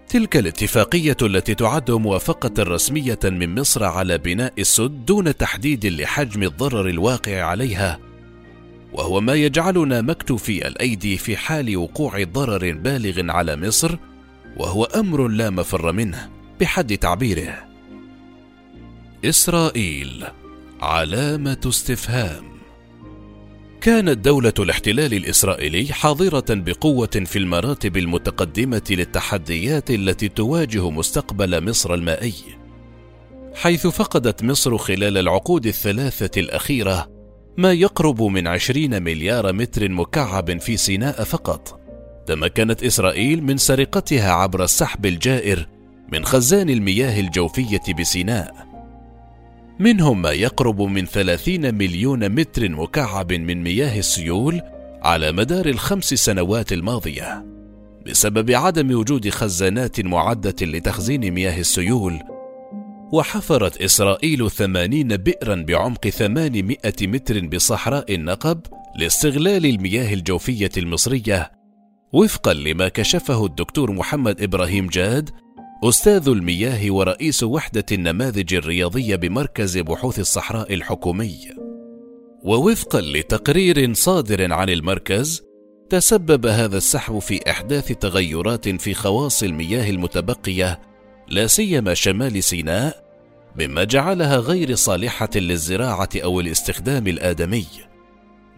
تلك 0.09 0.37
الاتفاقية 0.37 1.16
التي 1.23 1.54
تعد 1.54 1.90
موافقة 1.90 2.62
رسمية 2.62 3.19
من 3.25 3.61
مصر 3.61 3.85
على 3.85 4.19
بناء 4.19 4.52
السد 4.59 5.04
دون 5.04 5.37
تحديد 5.37 5.87
لحجم 5.87 6.43
الضرر 6.43 6.88
الواقع 6.88 7.43
عليها. 7.43 7.99
وهو 8.93 9.21
ما 9.21 9.35
يجعلنا 9.35 10.00
مكتوفي 10.00 10.69
الأيدي 10.69 11.16
في 11.16 11.37
حال 11.37 11.76
وقوع 11.76 12.23
ضرر 12.23 12.73
بالغ 12.73 13.31
على 13.31 13.57
مصر 13.57 13.97
وهو 14.57 14.85
أمر 14.85 15.28
لا 15.28 15.50
مفر 15.50 15.93
منه. 15.93 16.28
بحد 16.64 16.99
تعبيره. 16.99 17.68
إسرائيل 19.25 20.25
علامة 20.80 21.61
استفهام. 21.66 22.44
كانت 23.80 24.18
دولة 24.18 24.52
الاحتلال 24.59 25.14
الإسرائيلي 25.14 25.92
حاضرة 25.92 26.44
بقوة 26.50 27.23
في 27.26 27.38
المراتب 27.38 27.97
المتقدمة 27.97 28.83
للتحديات 28.90 29.90
التي 29.90 30.28
تواجه 30.28 30.90
مستقبل 30.90 31.68
مصر 31.71 31.94
المائي 31.94 32.35
حيث 33.54 33.87
فقدت 33.87 34.42
مصر 34.42 34.78
خلال 34.78 35.18
العقود 35.18 35.66
الثلاثة 35.66 36.40
الأخيرة 36.40 37.11
ما 37.56 37.73
يقرب 37.73 38.23
من 38.23 38.47
عشرين 38.47 39.02
مليار 39.02 39.52
متر 39.52 39.88
مكعب 39.88 40.61
في 40.61 40.76
سيناء 40.76 41.25
فقط. 41.25 41.80
تمكنت 42.26 42.83
إسرائيل 42.83 43.42
من 43.42 43.56
سرقتها 43.56 44.33
عبر 44.33 44.64
السحب 44.64 45.06
الجائر 45.06 45.74
من 46.14 46.25
خزان 46.25 46.71
المياه 46.71 47.21
الجوفية 47.21 47.94
بسيناء. 47.99 48.66
منهم 49.78 50.23
ما 50.23 50.30
يقرب 50.30 50.83
من 50.83 51.06
30 51.06 51.75
مليون 51.75 52.28
متر 52.28 52.68
مكعب 52.68 53.33
من 53.33 53.62
مياه 53.62 53.99
السيول 53.99 54.61
على 55.02 55.33
مدار 55.33 55.66
الخمس 55.66 56.14
سنوات 56.14 56.73
الماضية. 56.73 57.47
بسبب 58.06 58.50
عدم 58.50 58.99
وجود 58.99 59.28
خزانات 59.28 60.00
معدة 60.00 60.66
لتخزين 60.66 61.30
مياه 61.30 61.61
السيول 61.61 62.21
وحفرت 63.12 63.83
إسرائيل 63.83 64.50
ثمانين 64.50 65.16
بئرا 65.16 65.64
بعمق 65.68 66.09
ثمانمائة 66.09 67.07
متر 67.07 67.46
بصحراء 67.46 68.14
النقب 68.14 68.61
لاستغلال 68.96 69.66
المياه 69.66 70.14
الجوفية 70.14 70.70
المصرية 70.77 71.50
وفقا 72.12 72.55
لما 72.55 72.88
كشفه 72.88 73.46
الدكتور 73.46 73.92
محمد 73.92 74.42
إبراهيم 74.42 74.87
جاد 74.87 75.31
أستاذ 75.88 76.29
المياه 76.29 76.90
ورئيس 76.90 77.42
وحدة 77.42 77.85
النماذج 77.92 78.55
الرياضية 78.55 79.16
بمركز 79.16 79.79
بحوث 79.79 80.18
الصحراء 80.18 80.75
الحكومي. 80.75 81.38
ووفقا 82.42 83.01
لتقرير 83.01 83.94
صادر 83.94 84.53
عن 84.53 84.70
المركز 84.70 85.42
تسبب 85.90 86.47
هذا 86.47 86.77
السحب 86.77 87.18
في 87.18 87.51
أحداث 87.51 87.92
تغيرات 87.92 88.68
في 88.68 88.94
خواص 88.94 89.42
المياه 89.42 89.90
المتبقية 89.90 90.81
لا 91.29 91.47
سيما 91.47 91.94
شمال 91.94 92.44
سيناء 92.44 93.05
مما 93.59 93.85
جعلها 93.85 94.37
غير 94.37 94.75
صالحة 94.75 95.31
للزراعة 95.35 96.09
أو 96.16 96.40
الاستخدام 96.40 97.07
الآدمي. 97.07 97.66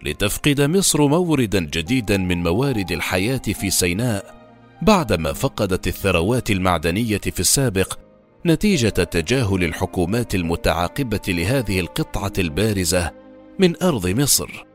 لتفقد 0.03 0.61
مصر 0.61 1.07
موردا 1.07 1.59
جديدا 1.59 2.17
من 2.17 2.43
موارد 2.43 2.91
الحياة 2.91 3.41
في 3.53 3.69
سيناء 3.69 4.36
بعدما 4.81 5.33
فقدت 5.33 5.87
الثروات 5.87 6.51
المعدنية 6.51 7.17
في 7.17 7.39
السابق 7.39 7.99
نتيجة 8.45 8.89
تجاهل 8.89 9.63
الحكومات 9.63 10.35
المتعاقبة 10.35 11.21
لهذه 11.27 11.79
القطعة 11.79 12.33
البارزة 12.39 13.11
من 13.59 13.83
أرض 13.83 14.07
مصر. 14.07 14.65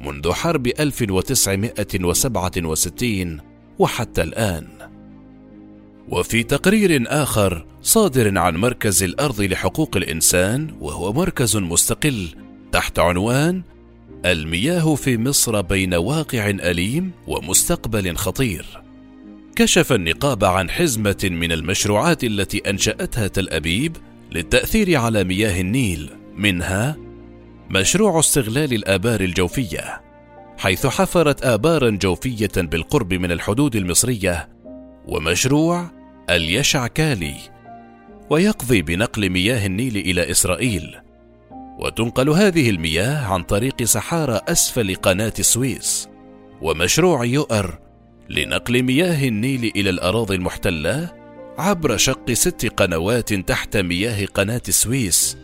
منذ 0.00 0.32
حرب 0.32 0.66
1967 0.66 3.40
وحتى 3.78 4.22
الآن. 4.22 4.66
وفي 6.08 6.42
تقرير 6.42 7.04
آخر 7.06 7.66
صادر 7.82 8.38
عن 8.38 8.56
مركز 8.56 9.02
الأرض 9.02 9.40
لحقوق 9.40 9.96
الإنسان 9.96 10.76
وهو 10.80 11.12
مركز 11.12 11.56
مستقل 11.56 12.28
تحت 12.72 12.98
عنوان 12.98 13.62
المياه 14.24 14.94
في 14.94 15.18
مصر 15.18 15.60
بين 15.60 15.94
واقع 15.94 16.50
أليم 16.50 17.10
ومستقبل 17.26 18.16
خطير. 18.16 18.85
كشف 19.56 19.92
النقاب 19.92 20.44
عن 20.44 20.70
حزمة 20.70 21.28
من 21.30 21.52
المشروعات 21.52 22.24
التي 22.24 22.58
أنشأتها 22.58 23.26
تل 23.26 23.48
أبيب 23.48 23.96
للتأثير 24.32 24.96
على 24.96 25.24
مياه 25.24 25.60
النيل 25.60 26.10
منها 26.36 26.96
مشروع 27.70 28.18
استغلال 28.18 28.74
الآبار 28.74 29.20
الجوفية 29.20 30.02
حيث 30.58 30.86
حفرت 30.86 31.44
آبارا 31.44 31.90
جوفية 31.90 32.50
بالقرب 32.56 33.14
من 33.14 33.32
الحدود 33.32 33.76
المصرية 33.76 34.48
ومشروع 35.06 35.90
اليشع 36.30 36.86
كالي 36.86 37.34
ويقضي 38.30 38.82
بنقل 38.82 39.30
مياه 39.30 39.66
النيل 39.66 39.96
إلى 39.96 40.30
إسرائيل. 40.30 40.96
وتنقل 41.78 42.30
هذه 42.30 42.70
المياه 42.70 43.26
عن 43.26 43.42
طريق 43.42 43.82
صحارى 43.82 44.40
أسفل 44.48 44.94
قناة 44.94 45.34
السويس 45.38 46.08
ومشروع 46.62 47.24
يؤر 47.24 47.85
لنقل 48.28 48.82
مياه 48.82 49.28
النيل 49.28 49.72
إلى 49.76 49.90
الأراضي 49.90 50.34
المحتلة 50.34 51.12
عبر 51.58 51.96
شق 51.96 52.32
ست 52.32 52.72
قنوات 52.76 53.34
تحت 53.34 53.76
مياه 53.76 54.26
قناة 54.26 54.62
السويس 54.68 55.36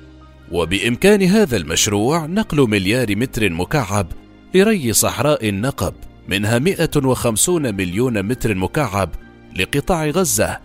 وبإمكان 0.51 1.23
هذا 1.23 1.57
المشروع 1.57 2.27
نقل 2.27 2.69
مليار 2.71 3.17
متر 3.17 3.51
مكعب 3.51 4.07
لري 4.55 4.93
صحراء 4.93 5.49
النقب 5.49 5.95
منها 6.29 6.59
150 6.59 7.75
مليون 7.75 8.23
متر 8.23 8.55
مكعب 8.55 9.11
لقطاع 9.57 10.07
غزة 10.07 10.59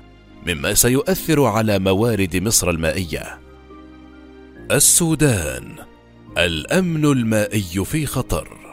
مما 0.48 0.74
سيؤثر 0.74 1.44
على 1.44 1.80
موارد 1.80 2.36
مصر 2.36 2.70
المائية. 2.70 3.40
السودان 4.72 5.76
الأمن 6.38 7.06
المائي 7.06 7.86
في 7.86 8.06
خطر. 8.06 8.67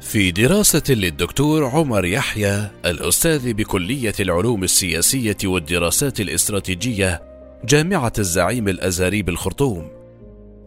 في 0.00 0.30
دراسة 0.30 0.82
للدكتور 0.88 1.64
عمر 1.64 2.04
يحيى 2.04 2.70
الأستاذ 2.84 3.52
بكلية 3.52 4.12
العلوم 4.20 4.64
السياسية 4.64 5.36
والدراسات 5.44 6.20
الاستراتيجية 6.20 7.22
جامعة 7.64 8.12
الزعيم 8.18 8.68
الأزهري 8.68 9.22
بالخرطوم. 9.22 9.90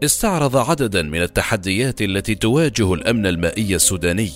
استعرض 0.03 0.57
عددا 0.57 1.01
من 1.01 1.21
التحديات 1.21 2.01
التي 2.01 2.35
تواجه 2.35 2.93
الأمن 2.93 3.25
المائي 3.25 3.75
السوداني. 3.75 4.31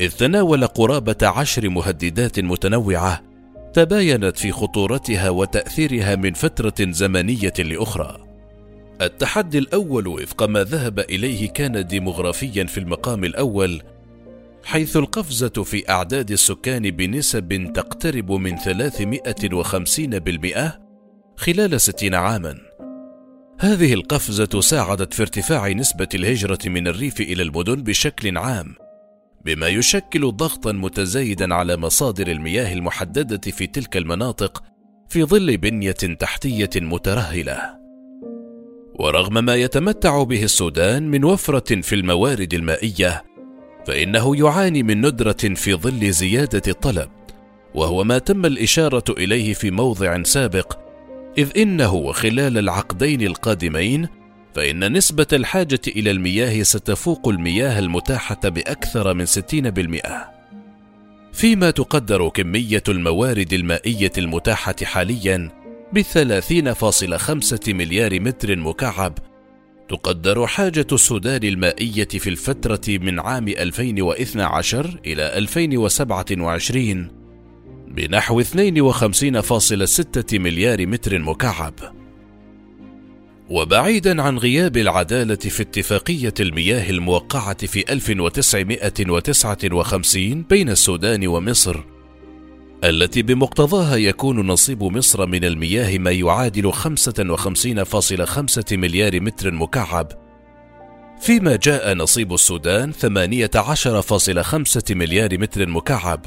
إذ 0.00 0.10
تناول 0.10 0.66
قرابة 0.66 1.16
عشر 1.22 1.68
مهددات 1.68 2.40
متنوعة 2.40 3.22
تباينت 3.72 4.38
في 4.38 4.52
خطورتها 4.52 5.30
وتأثيرها 5.30 6.14
من 6.16 6.32
فترة 6.32 6.90
زمنية 6.90 7.54
لأخرى. 7.58 8.29
التحدي 9.00 9.58
الأول 9.58 10.08
وفق 10.08 10.42
ما 10.42 10.64
ذهب 10.64 10.98
إليه 10.98 11.48
كان 11.48 11.86
ديمغرافيا 11.86 12.64
في 12.64 12.78
المقام 12.78 13.24
الأول 13.24 13.82
حيث 14.64 14.96
القفزة 14.96 15.62
في 15.64 15.90
أعداد 15.90 16.30
السكان 16.30 16.90
بنسب 16.90 17.72
تقترب 17.74 18.32
من 18.32 18.58
350% 18.58 18.62
خلال 21.36 21.80
60 21.80 22.14
عاما. 22.14 22.58
هذه 23.60 23.94
القفزة 23.94 24.60
ساعدت 24.60 25.14
في 25.14 25.22
ارتفاع 25.22 25.68
نسبة 25.68 26.08
الهجرة 26.14 26.58
من 26.66 26.88
الريف 26.88 27.20
إلى 27.20 27.42
المدن 27.42 27.82
بشكل 27.82 28.38
عام، 28.38 28.74
بما 29.44 29.68
يشكل 29.68 30.32
ضغطا 30.32 30.72
متزايدا 30.72 31.54
على 31.54 31.76
مصادر 31.76 32.28
المياه 32.28 32.72
المحددة 32.72 33.50
في 33.50 33.66
تلك 33.66 33.96
المناطق 33.96 34.62
في 35.08 35.24
ظل 35.24 35.56
بنية 35.56 35.92
تحتية 35.92 36.70
مترهلة. 36.76 37.79
ورغم 38.94 39.44
ما 39.44 39.54
يتمتع 39.54 40.22
به 40.22 40.42
السودان 40.42 41.10
من 41.10 41.24
وفرة 41.24 41.80
في 41.80 41.94
الموارد 41.94 42.54
المائية 42.54 43.24
فإنه 43.86 44.36
يعاني 44.36 44.82
من 44.82 45.06
ندرة 45.06 45.54
في 45.54 45.74
ظل 45.74 46.10
زيادة 46.12 46.62
الطلب 46.68 47.08
وهو 47.74 48.04
ما 48.04 48.18
تم 48.18 48.46
الإشارة 48.46 49.04
إليه 49.10 49.54
في 49.54 49.70
موضع 49.70 50.22
سابق 50.22 50.78
إذ 51.38 51.50
إنه 51.56 52.12
خلال 52.12 52.58
العقدين 52.58 53.22
القادمين 53.22 54.08
فإن 54.54 54.92
نسبة 54.92 55.26
الحاجة 55.32 55.80
إلى 55.88 56.10
المياه 56.10 56.62
ستفوق 56.62 57.28
المياه 57.28 57.78
المتاحة 57.78 58.40
بأكثر 58.44 59.14
من 59.14 59.26
60% 59.26 60.08
فيما 61.32 61.70
تقدر 61.70 62.28
كمية 62.28 62.82
الموارد 62.88 63.52
المائية 63.52 64.12
المتاحة 64.18 64.74
حاليا 64.82 65.59
ب 65.92 66.02
30.5 66.02 67.68
مليار 67.68 68.20
متر 68.20 68.56
مكعب 68.56 69.18
تقدر 69.88 70.46
حاجة 70.46 70.86
السودان 70.92 71.44
المائية 71.44 72.08
في 72.08 72.30
الفترة 72.30 72.80
من 72.88 73.20
عام 73.20 73.48
2012 73.48 75.00
إلى 75.06 75.38
2027 75.38 77.08
بنحو 77.88 78.42
52.6 78.42 80.34
مليار 80.34 80.86
متر 80.86 81.18
مكعب. 81.18 81.74
وبعيدا 83.48 84.22
عن 84.22 84.38
غياب 84.38 84.76
العدالة 84.76 85.34
في 85.34 85.62
اتفاقية 85.62 86.34
المياه 86.40 86.90
الموقعة 86.90 87.66
في 87.66 87.92
1959 87.92 90.42
بين 90.42 90.68
السودان 90.68 91.26
ومصر 91.26 91.84
التي 92.84 93.22
بمقتضاها 93.22 93.96
يكون 93.96 94.46
نصيب 94.46 94.82
مصر 94.82 95.26
من 95.26 95.44
المياه 95.44 95.98
ما 95.98 96.10
يعادل 96.10 96.72
55.5 96.72 98.72
مليار 98.72 99.20
متر 99.20 99.50
مكعب. 99.50 100.12
فيما 101.20 101.56
جاء 101.56 101.94
نصيب 101.94 102.34
السودان 102.34 102.92
18.5 102.92 104.90
مليار 104.90 105.38
متر 105.38 105.68
مكعب. 105.68 106.26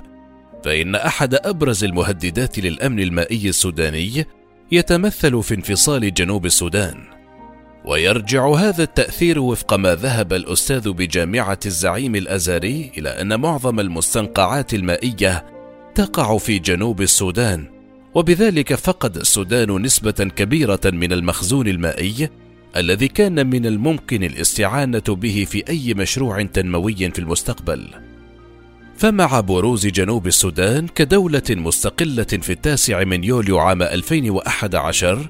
فإن 0.66 0.96
أحد 0.96 1.36
أبرز 1.36 1.84
المهددات 1.84 2.60
للأمن 2.60 3.00
المائي 3.00 3.50
السوداني 3.50 4.26
يتمثل 4.72 5.44
في 5.44 5.56
انفصال 5.56 6.14
جنوب 6.14 6.46
السودان. 6.46 6.96
ويرجع 7.86 8.54
هذا 8.54 8.84
التأثير 8.84 9.40
وفق 9.40 9.74
ما 9.74 9.96
ذهب 9.96 10.34
الأستاذ 10.34 10.92
بجامعة 10.92 11.60
الزعيم 11.66 12.16
الأزاري 12.16 12.92
إلى 12.98 13.10
أن 13.10 13.40
معظم 13.40 13.80
المستنقعات 13.80 14.74
المائية 14.74 15.46
تقع 15.96 16.38
في 16.38 16.60
جنوب 16.60 17.02
السودان 17.02 17.66
وبذلك 18.14 18.76
فقد 18.76 19.18
السودان 19.18 19.82
نسبة 19.82 20.12
كبيرة 20.12 20.80
من 20.86 21.14
المخزون 21.14 21.68
المائي 21.68 22.30
الذي 22.76 23.08
كان 23.08 23.50
من 23.50 23.66
الممكن 23.66 24.24
الاستعانة 24.24 25.04
به 25.08 25.46
في 25.50 25.64
أي 25.70 25.94
مشروع 25.94 26.44
تنموي 26.44 26.96
في 26.96 27.20
المستقبل. 27.20 27.88
فمع 28.98 29.40
بروز 29.40 29.88
جنوب 29.88 30.28
السودان 30.28 30.88
كدولة 30.88 31.44
مستقلة 31.50 32.24
في 32.24 32.52
التاسع 32.52 33.04
من 33.04 33.24
يوليو 33.24 33.60
عام 33.60 33.82
2011 33.82 35.30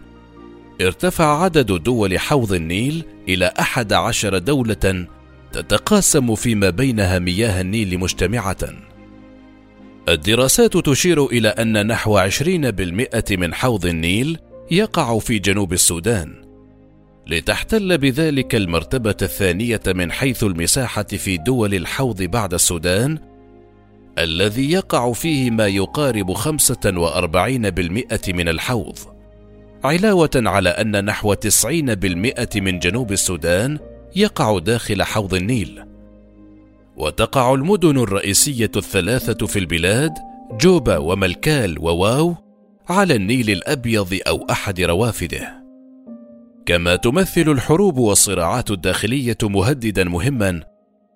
ارتفع 0.82 1.44
عدد 1.44 1.84
دول 1.84 2.20
حوض 2.20 2.54
النيل 2.54 3.04
إلى 3.30 3.54
أحد 3.60 3.94
عشر 3.94 4.38
دولة 4.38 5.08
تتقاسم 5.52 6.36
فيما 6.36 6.70
بينها 6.70 7.20
مياه 7.20 7.62
النيل 7.62 8.00
مجتمعة. 8.00 8.93
الدراسات 10.10 10.78
تشير 10.78 11.26
إلى 11.26 11.48
أن 11.48 11.88
نحو 11.88 12.18
عشرين 12.18 12.72
بالمئة 12.72 13.38
من 13.38 13.54
حوض 13.54 13.86
النيل 13.86 14.38
يقع 14.72 15.20
في 15.20 15.40
جنوب 15.40 15.74
السودان. 15.74 16.34
لتحتل 17.28 17.98
بذلك 17.98 18.56
المرتبة 18.56 19.16
الثانية 19.22 19.82
من 19.88 20.12
حيث 20.12 20.44
المساحة 20.44 21.04
في 21.04 21.38
دول 21.38 21.74
الحوض 21.74 22.24
بعد 22.24 22.54
السودان 22.54 23.18
الذي 24.18 24.72
يقع 24.72 25.14
فيه 25.14 25.52
ما 25.52 25.68
يقارب 25.68 26.34
خمسة 26.34 26.94
وأربعين 26.96 27.70
بالمئة 27.70 28.34
من 28.34 28.50
الحوض. 28.50 29.00
علاوة 29.84 30.32
على 30.36 30.70
أن 30.70 31.06
نحو 31.06 31.34
تسعين 31.34 31.96
بالمئة 31.96 32.62
من 32.62 32.80
جنوب 32.80 33.12
السودان 33.12 33.80
يقع 34.16 34.60
داخل 34.60 35.04
حوض 35.04 35.34
النيل. 35.34 35.93
وتقع 36.98 37.54
المدن 37.54 37.98
الرئيسية 37.98 38.72
الثلاثة 38.76 39.46
في 39.48 39.60
البلاد 39.60 40.14
جوبا 40.62 40.98
وملكال 40.98 41.80
وواو 41.80 42.36
على 42.90 43.16
النيل 43.16 43.50
الأبيض 43.50 44.20
أو 44.28 44.46
أحد 44.52 44.82
روافده. 44.82 45.64
كما 46.66 46.96
تمثل 46.96 47.52
الحروب 47.52 47.98
والصراعات 47.98 48.72
الداخلية 48.72 49.38
مهددا 49.44 50.04
مهما، 50.04 50.64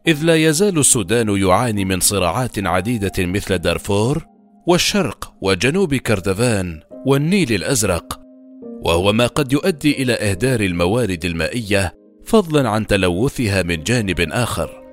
إذ 0.07 0.23
لا 0.23 0.35
يزال 0.35 0.79
السودان 0.79 1.37
يعاني 1.37 1.85
من 1.85 1.99
صراعات 1.99 2.59
عديدة 2.59 3.11
مثل 3.19 3.57
دارفور 3.57 4.25
والشرق 4.67 5.33
وجنوب 5.41 5.95
كردفان 5.95 6.79
والنيل 7.05 7.53
الأزرق، 7.53 8.19
وهو 8.81 9.13
ما 9.13 9.27
قد 9.27 9.53
يؤدي 9.53 10.03
إلى 10.03 10.13
إهدار 10.13 10.59
الموارد 10.59 11.25
المائية 11.25 11.93
فضلا 12.25 12.69
عن 12.69 12.87
تلوثها 12.87 13.63
من 13.63 13.83
جانب 13.83 14.21
آخر. 14.31 14.86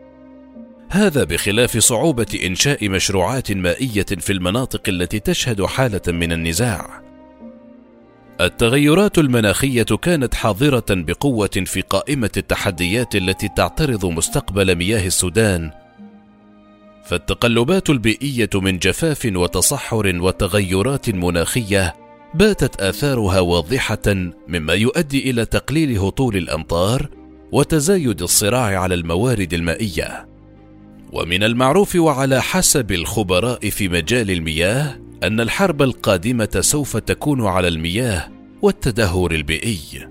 هذا 0.94 1.24
بخلاف 1.24 1.78
صعوبة 1.78 2.26
إنشاء 2.44 2.88
مشروعات 2.88 3.52
مائية 3.52 4.06
في 4.18 4.32
المناطق 4.32 4.88
التي 4.88 5.20
تشهد 5.20 5.62
حالة 5.62 6.00
من 6.08 6.32
النزاع. 6.32 7.02
التغيرات 8.40 9.18
المناخية 9.18 9.82
كانت 9.82 10.34
حاضرة 10.34 10.84
بقوة 10.90 11.62
في 11.66 11.80
قائمة 11.80 12.30
التحديات 12.36 13.16
التي 13.16 13.48
تعترض 13.56 14.06
مستقبل 14.06 14.76
مياه 14.76 15.06
السودان. 15.06 15.70
فالتقلبات 17.04 17.90
البيئية 17.90 18.50
من 18.54 18.78
جفاف 18.78 19.30
وتصحر 19.34 20.12
وتغيرات 20.16 21.10
مناخية 21.10 21.94
باتت 22.34 22.80
آثارها 22.80 23.40
واضحة 23.40 24.32
مما 24.48 24.72
يؤدي 24.72 25.30
إلى 25.30 25.44
تقليل 25.44 25.98
هطول 25.98 26.36
الأمطار 26.36 27.08
وتزايد 27.52 28.22
الصراع 28.22 28.80
على 28.80 28.94
الموارد 28.94 29.54
المائية 29.54 30.33
ومن 31.14 31.42
المعروف 31.42 31.96
وعلى 31.96 32.42
حسب 32.42 32.92
الخبراء 32.92 33.70
في 33.70 33.88
مجال 33.88 34.30
المياه 34.30 35.00
أن 35.22 35.40
الحرب 35.40 35.82
القادمة 35.82 36.48
سوف 36.60 36.96
تكون 36.96 37.46
على 37.46 37.68
المياه 37.68 38.28
والتدهور 38.62 39.34
البيئي. 39.34 40.08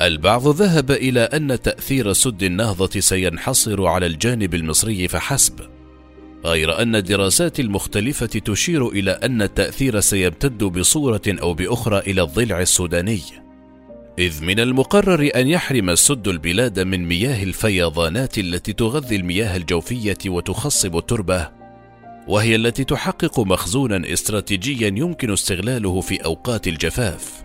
البعض 0.00 0.48
ذهب 0.48 0.90
إلى 0.90 1.20
أن 1.20 1.62
تأثير 1.62 2.12
سد 2.12 2.42
النهضة 2.42 3.00
سينحصر 3.00 3.86
على 3.86 4.06
الجانب 4.06 4.54
المصري 4.54 5.08
فحسب 5.08 5.60
غير 6.44 6.82
أن 6.82 6.96
الدراسات 6.96 7.60
المختلفة 7.60 8.26
تشير 8.26 8.88
إلى 8.88 9.10
أن 9.10 9.42
التأثير 9.42 10.00
سيمتد 10.00 10.64
بصورة 10.64 11.22
أو 11.28 11.54
بأخرى 11.54 11.98
إلى 11.98 12.22
الضلع 12.22 12.60
السوداني. 12.60 13.41
إذ 14.18 14.44
من 14.44 14.60
المقرر 14.60 15.30
أن 15.34 15.48
يحرم 15.48 15.90
السد 15.90 16.28
البلاد 16.28 16.80
من 16.80 17.08
مياه 17.08 17.42
الفيضانات 17.42 18.38
التي 18.38 18.72
تغذي 18.72 19.16
المياه 19.16 19.56
الجوفية 19.56 20.18
وتخصب 20.26 20.96
التربة، 20.96 21.48
وهي 22.28 22.56
التي 22.56 22.84
تحقق 22.84 23.40
مخزونا 23.40 24.12
استراتيجيا 24.12 24.88
يمكن 24.88 25.32
استغلاله 25.32 26.00
في 26.00 26.24
أوقات 26.24 26.68
الجفاف. 26.68 27.44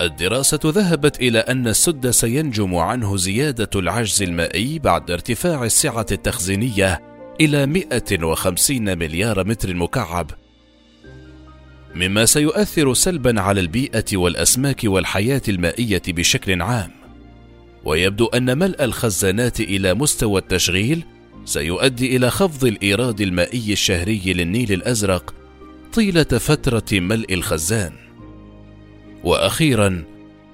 الدراسة 0.00 0.60
ذهبت 0.64 1.20
إلى 1.20 1.38
أن 1.38 1.68
السد 1.68 2.10
سينجم 2.10 2.74
عنه 2.74 3.16
زيادة 3.16 3.70
العجز 3.76 4.22
المائي 4.22 4.78
بعد 4.78 5.10
ارتفاع 5.10 5.64
السعة 5.64 6.06
التخزينية 6.12 7.00
إلى 7.40 7.66
150 7.66 8.98
مليار 8.98 9.44
متر 9.44 9.74
مكعب 9.74 10.30
مما 11.96 12.24
سيؤثر 12.24 12.94
سلبا 12.94 13.40
على 13.40 13.60
البيئة 13.60 14.04
والأسماك 14.16 14.80
والحياة 14.84 15.42
المائية 15.48 16.02
بشكل 16.08 16.62
عام. 16.62 16.90
ويبدو 17.84 18.26
أن 18.26 18.58
ملء 18.58 18.84
الخزانات 18.84 19.60
إلى 19.60 19.94
مستوى 19.94 20.40
التشغيل 20.40 21.04
سيؤدي 21.44 22.16
إلى 22.16 22.30
خفض 22.30 22.64
الإيراد 22.64 23.20
المائي 23.20 23.72
الشهري 23.72 24.20
للنيل 24.26 24.72
الأزرق 24.72 25.34
طيلة 25.92 26.24
فترة 26.24 27.00
ملء 27.00 27.34
الخزان. 27.34 27.92
وأخيرا 29.24 30.04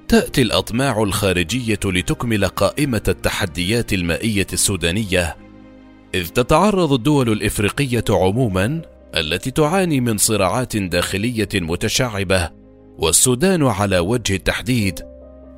تأتي 0.09 0.43
الأطماع 0.43 1.03
الخارجية 1.03 1.81
لتكمل 1.85 2.45
قائمة 2.45 3.03
التحديات 3.09 3.93
المائية 3.93 4.47
السودانية 4.53 5.37
إذ 6.15 6.29
تتعرض 6.29 6.93
الدول 6.93 7.33
الإفريقية 7.33 8.05
عموما 8.11 8.83
التي 9.17 9.51
تعاني 9.51 10.01
من 10.01 10.19
صراعات 10.19 10.77
داخلية 10.77 11.49
متشعبة 11.55 12.51
والسودان 12.99 13.63
على 13.63 13.99
وجه 13.99 14.35
التحديد 14.35 15.01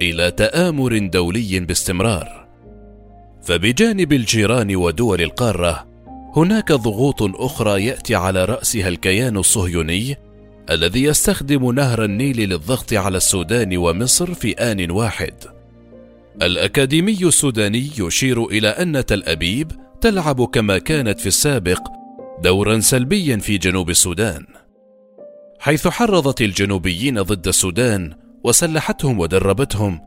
إلى 0.02 0.30
تآمر 0.30 0.98
دولي 0.98 1.60
باستمرار. 1.60 2.46
فبجانب 3.42 4.12
الجيران 4.12 4.76
ودول 4.76 5.22
القارة 5.22 5.86
هناك 6.36 6.72
ضغوط 6.72 7.22
أخرى 7.22 7.84
يأتي 7.84 8.14
على 8.14 8.44
رأسها 8.44 8.88
الكيان 8.88 9.36
الصهيوني 9.36 10.16
الذي 10.70 11.02
يستخدم 11.02 11.72
نهر 11.72 12.04
النيل 12.04 12.36
للضغط 12.36 12.92
على 12.92 13.16
السودان 13.16 13.76
ومصر 13.76 14.34
في 14.34 14.52
آن 14.52 14.90
واحد. 14.90 15.34
الأكاديمي 16.42 17.18
السوداني 17.22 17.90
يشير 17.98 18.44
إلى 18.44 18.68
أن 18.68 19.06
تل 19.06 19.22
أبيب 19.22 19.72
تلعب 20.00 20.44
كما 20.44 20.78
كانت 20.78 21.20
في 21.20 21.26
السابق 21.26 21.80
دورا 22.42 22.80
سلبيا 22.80 23.36
في 23.36 23.58
جنوب 23.58 23.90
السودان 23.90 24.46
حيث 25.58 25.88
حرضت 25.88 26.40
الجنوبيين 26.40 27.22
ضد 27.22 27.48
السودان 27.48 28.14
وسلحتهم 28.44 29.20
ودربتهم. 29.20 30.00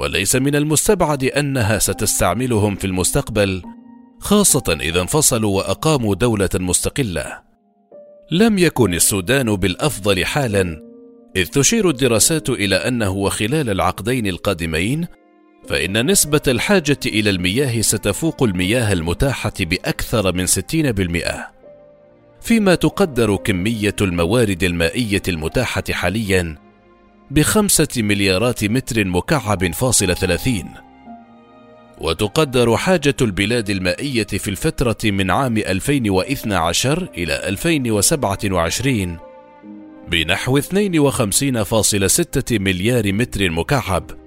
وليس 0.00 0.36
من 0.36 0.56
المستبعد 0.56 1.24
أنها 1.24 1.78
ستستعملهم 1.78 2.76
في 2.76 2.86
المستقبل 2.86 3.62
خاصة 4.18 4.78
إذا 4.80 5.00
انفصلوا 5.00 5.56
وأقاموا 5.56 6.14
دولة 6.14 6.48
مستقلة. 6.54 7.40
لم 8.30 8.58
يكن 8.58 8.94
السودان 8.94 9.56
بالأفضل 9.56 10.24
حالا 10.24 10.82
إذ 11.36 11.46
تشير 11.46 11.90
الدراسات 11.90 12.50
إلى 12.50 12.76
أنه 12.76 13.10
وخلال 13.10 13.70
العقدين 13.70 14.26
القادمين 14.26 15.06
فإن 15.68 16.10
نسبة 16.10 16.40
الحاجة 16.48 16.98
إلى 17.06 17.30
المياه 17.30 17.80
ستفوق 17.80 18.42
المياه 18.42 18.92
المتاحة 18.92 19.52
بأكثر 19.60 20.32
من 20.32 20.46
60%، 20.46 21.56
فيما 22.40 22.74
تقدر 22.74 23.36
كمية 23.36 23.96
الموارد 24.00 24.64
المائية 24.64 25.22
المتاحة 25.28 25.84
حاليا 25.90 26.56
بخمسة 27.30 27.88
مليارات 27.96 28.64
متر 28.64 29.04
مكعب 29.04 29.72
فاصل 29.72 30.16
ثلاثين. 30.16 30.68
وتقدر 31.98 32.76
حاجة 32.76 33.14
البلاد 33.22 33.70
المائية 33.70 34.26
في 34.26 34.48
الفترة 34.48 34.96
من 35.04 35.30
عام 35.30 35.56
2012 35.56 37.08
إلى 37.18 37.48
2027 37.48 39.18
بنحو 40.08 40.60
52.6 40.60 42.52
مليار 42.52 43.12
متر 43.12 43.50
مكعب 43.50 44.25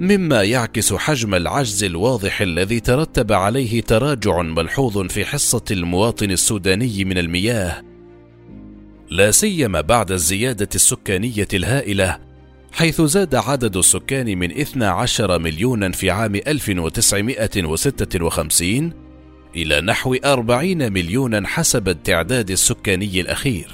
مما 0.00 0.42
يعكس 0.42 0.92
حجم 0.92 1.34
العجز 1.34 1.84
الواضح 1.84 2.40
الذي 2.40 2.80
ترتب 2.80 3.32
عليه 3.32 3.80
تراجع 3.80 4.42
ملحوظ 4.42 4.98
في 4.98 5.24
حصة 5.24 5.64
المواطن 5.70 6.30
السوداني 6.30 7.04
من 7.04 7.18
المياه 7.18 7.82
لا 9.10 9.30
سيما 9.30 9.80
بعد 9.80 10.12
الزيادة 10.12 10.68
السكانية 10.74 11.48
الهائلة 11.54 12.18
حيث 12.72 13.00
زاد 13.00 13.34
عدد 13.34 13.76
السكان 13.76 14.38
من 14.38 14.50
12 14.50 15.38
مليونا 15.38 15.90
في 15.90 16.10
عام 16.10 16.34
1956 16.34 18.92
إلى 19.56 19.80
نحو 19.80 20.16
40 20.24 20.92
مليونا 20.92 21.48
حسب 21.48 21.88
التعداد 21.88 22.50
السكاني 22.50 23.20
الأخير. 23.20 23.70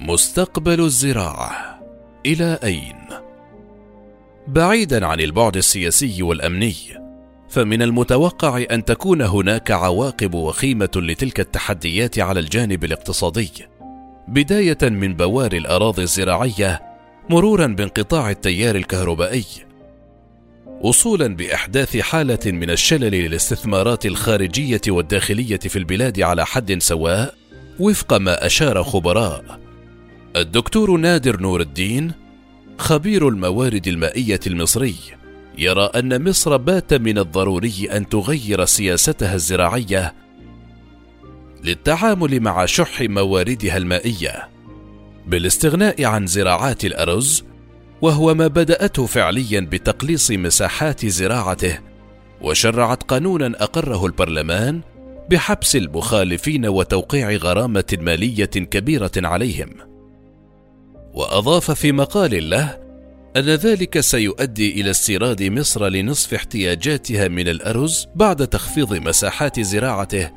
مستقبل 0.00 0.80
الزراعة 0.80 1.80
إلى 2.26 2.58
أين؟ 2.64 3.25
بعيدا 4.48 5.06
عن 5.06 5.20
البعد 5.20 5.56
السياسي 5.56 6.22
والأمني، 6.22 6.74
فمن 7.48 7.82
المتوقع 7.82 8.64
أن 8.70 8.84
تكون 8.84 9.22
هناك 9.22 9.70
عواقب 9.70 10.34
وخيمة 10.34 10.90
لتلك 10.96 11.40
التحديات 11.40 12.18
على 12.18 12.40
الجانب 12.40 12.84
الاقتصادي، 12.84 13.50
بداية 14.28 14.78
من 14.82 15.14
بوار 15.14 15.52
الأراضي 15.52 16.02
الزراعية 16.02 16.82
مرورا 17.30 17.66
بانقطاع 17.66 18.30
التيار 18.30 18.76
الكهربائي. 18.76 19.44
وصولا 20.80 21.36
بأحداث 21.36 21.96
حالة 21.96 22.38
من 22.46 22.70
الشلل 22.70 23.10
للاستثمارات 23.10 24.06
الخارجية 24.06 24.80
والداخلية 24.88 25.58
في 25.58 25.76
البلاد 25.78 26.20
على 26.20 26.46
حد 26.46 26.78
سواء 26.82 27.34
وفق 27.78 28.14
ما 28.14 28.46
أشار 28.46 28.82
خبراء. 28.82 29.60
الدكتور 30.36 30.96
نادر 30.96 31.40
نور 31.40 31.60
الدين 31.60 32.12
خبير 32.78 33.28
الموارد 33.28 33.88
المائية 33.88 34.40
المصري. 34.46 34.94
يرى 35.58 35.84
أن 35.84 36.28
مصر 36.28 36.56
بات 36.56 36.94
من 36.94 37.18
الضروري 37.18 37.88
أن 37.92 38.08
تغير 38.08 38.64
سياستها 38.64 39.34
الزراعية 39.34 40.14
للتعامل 41.64 42.40
مع 42.40 42.66
شح 42.66 43.00
مواردها 43.02 43.76
المائية 43.76 44.48
بالاستغناء 45.26 46.04
عن 46.04 46.26
زراعات 46.26 46.84
الأرز 46.84 47.44
وهو 48.02 48.34
ما 48.34 48.46
بدأته 48.46 49.06
فعليا 49.06 49.60
بتقليص 49.60 50.30
مساحات 50.30 51.06
زراعته 51.06 51.78
وشرعت 52.40 53.02
قانونا 53.02 53.46
أقره 53.46 54.06
البرلمان 54.06 54.80
بحبس 55.30 55.76
المخالفين 55.76 56.66
وتوقيع 56.66 57.30
غرامة 57.30 57.98
مالية 58.00 58.44
كبيرة 58.44 59.12
عليهم. 59.16 59.95
وأضاف 61.16 61.70
في 61.70 61.92
مقال 61.92 62.50
له 62.50 62.78
أن 63.36 63.42
ذلك 63.42 64.00
سيؤدي 64.00 64.80
إلى 64.80 64.90
استيراد 64.90 65.42
مصر 65.42 65.88
لنصف 65.88 66.34
احتياجاتها 66.34 67.28
من 67.28 67.48
الأرز 67.48 68.06
بعد 68.14 68.46
تخفيض 68.46 68.94
مساحات 68.94 69.60
زراعته 69.60 70.30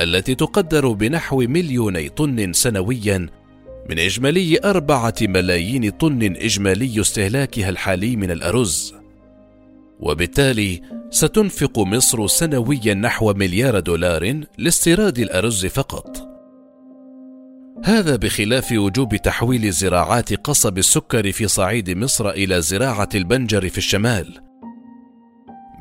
التي 0.00 0.34
تقدر 0.34 0.92
بنحو 0.92 1.38
مليوني 1.38 2.08
طن 2.08 2.52
سنويا 2.52 3.28
من 3.90 3.98
إجمالي 3.98 4.58
أربعة 4.64 5.14
ملايين 5.22 5.90
طن 5.90 6.22
إجمالي 6.22 7.00
استهلاكها 7.00 7.68
الحالي 7.68 8.16
من 8.16 8.30
الأرز. 8.30 8.94
وبالتالي 10.00 10.80
ستنفق 11.10 11.78
مصر 11.78 12.26
سنويا 12.26 12.94
نحو 12.94 13.34
مليار 13.34 13.80
دولار 13.80 14.40
لاستيراد 14.58 15.18
الأرز 15.18 15.66
فقط. 15.66 16.25
هذا 17.86 18.16
بخلاف 18.16 18.72
وجوب 18.72 19.16
تحويل 19.16 19.72
زراعات 19.72 20.32
قصب 20.32 20.78
السكر 20.78 21.32
في 21.32 21.48
صعيد 21.48 21.90
مصر 21.90 22.30
إلى 22.30 22.62
زراعة 22.62 23.08
البنجر 23.14 23.68
في 23.68 23.78
الشمال. 23.78 24.40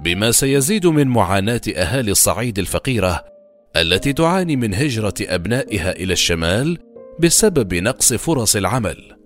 بما 0.04 0.32
سيزيد 0.32 0.88
من 0.88 1.08
معاناة 1.08 1.62
أهالي 1.76 2.12
الصعيد 2.12 2.60
الفقيرة 2.60 3.26
التي 3.76 4.14
تعاني 4.14 4.56
من 4.56 4.74
هجرة 4.74 5.14
أبنائها 5.22 5.92
إلى 5.92 6.14
الشمال 6.14 6.78
بسبب 7.20 7.74
نقص 7.74 8.14
فرص 8.14 8.56
العمل. 8.56 9.18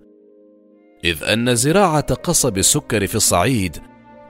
إذ 1.03 1.23
أن 1.23 1.55
زراعة 1.55 2.13
قصب 2.13 2.57
السكر 2.57 3.07
في 3.07 3.15
الصعيد 3.15 3.77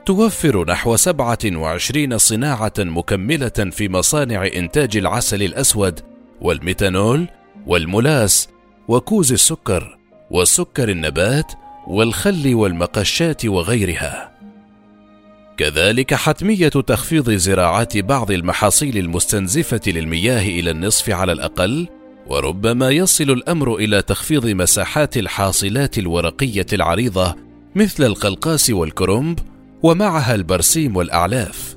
توفر 0.06 0.64
نحو 0.70 0.96
27 0.96 2.18
صناعة 2.18 2.72
مكملة 2.78 3.70
في 3.70 3.88
مصانع 3.88 4.46
إنتاج 4.46 4.96
العسل 4.96 5.42
الأسود 5.42 6.00
والميثانول 6.40 7.28
والملاس 7.66 8.48
وكوز 8.88 9.32
السكر 9.32 9.98
والسكر 10.30 10.88
النبات 10.88 11.52
والخل 11.86 12.54
والمقشات 12.54 13.46
وغيرها. 13.46 14.30
كذلك 15.56 16.14
حتمية 16.14 16.68
تخفيض 16.68 17.30
زراعات 17.30 17.98
بعض 17.98 18.30
المحاصيل 18.30 18.98
المستنزفة 18.98 19.80
للمياه 19.86 20.42
إلى 20.42 20.70
النصف 20.70 21.10
على 21.10 21.32
الأقل 21.32 21.88
وربما 22.26 22.90
يصل 22.90 23.30
الأمر 23.30 23.76
إلى 23.76 24.02
تخفيض 24.02 24.46
مساحات 24.46 25.16
الحاصلات 25.16 25.98
الورقية 25.98 26.66
العريضة 26.72 27.36
مثل 27.74 28.04
القلقاس 28.04 28.70
والكرنب 28.70 29.38
ومعها 29.82 30.34
البرسيم 30.34 30.96
والأعلاف 30.96 31.76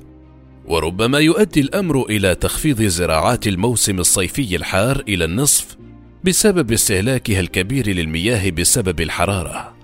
وربما 0.66 1.18
يؤدي 1.18 1.60
الأمر 1.60 2.06
إلى 2.10 2.34
تخفيض 2.34 2.82
زراعات 2.82 3.46
الموسم 3.46 3.98
الصيفي 3.98 4.56
الحار 4.56 5.02
إلى 5.08 5.24
النصف 5.24 5.76
بسبب 6.24 6.72
استهلاكها 6.72 7.40
الكبير 7.40 7.88
للمياه 7.88 8.50
بسبب 8.50 9.00
الحرارة. 9.00 9.74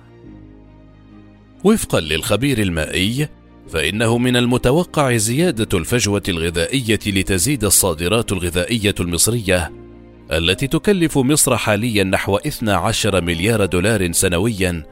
وفقا 1.64 2.00
للخبير 2.00 2.58
المائي 2.58 3.28
فإنه 3.68 4.18
من 4.18 4.36
المتوقع 4.36 5.16
زيادة 5.16 5.78
الفجوة 5.78 6.22
الغذائية 6.28 6.98
لتزيد 7.06 7.64
الصادرات 7.64 8.32
الغذائية 8.32 8.94
المصرية 9.00 9.72
التي 10.32 10.66
تكلف 10.66 11.18
مصر 11.18 11.56
حاليا 11.56 12.04
نحو 12.04 12.36
12 12.36 13.20
مليار 13.20 13.64
دولار 13.64 14.12
سنويا 14.12 14.82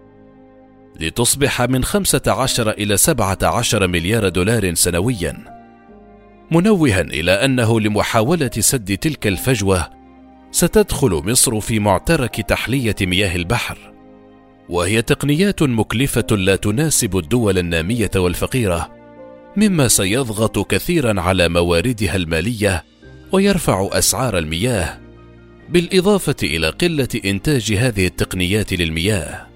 لتصبح 1.01 1.62
من 1.62 1.85
15 1.85 2.70
إلى 2.70 2.96
17 2.96 3.87
مليار 3.87 4.29
دولار 4.29 4.74
سنويا. 4.74 5.58
منوها 6.51 7.01
إلى 7.01 7.33
أنه 7.33 7.81
لمحاولة 7.81 8.51
سد 8.59 8.97
تلك 8.97 9.27
الفجوة 9.27 9.91
ستدخل 10.51 11.23
مصر 11.25 11.61
في 11.61 11.79
معترك 11.79 12.41
تحلية 12.41 12.97
مياه 13.03 13.37
البحر. 13.37 13.79
وهي 14.69 15.03
تقنيات 15.03 15.63
مكلفة 15.63 16.27
لا 16.31 16.57
تناسب 16.57 17.17
الدول 17.17 17.59
النامية 17.59 18.11
والفقيرة 18.17 18.91
مما 19.57 19.89
سيضغط 19.89 20.59
كثيرا 20.71 21.21
على 21.21 21.49
مواردها 21.49 22.17
المالية 22.17 22.85
ويرفع 23.33 23.89
أسعار 23.93 24.39
المياه 24.39 24.99
بالإضافة 25.69 26.37
إلى 26.43 26.69
قلة 26.69 27.09
إنتاج 27.25 27.73
هذه 27.73 28.07
التقنيات 28.07 28.73
للمياه. 28.73 29.47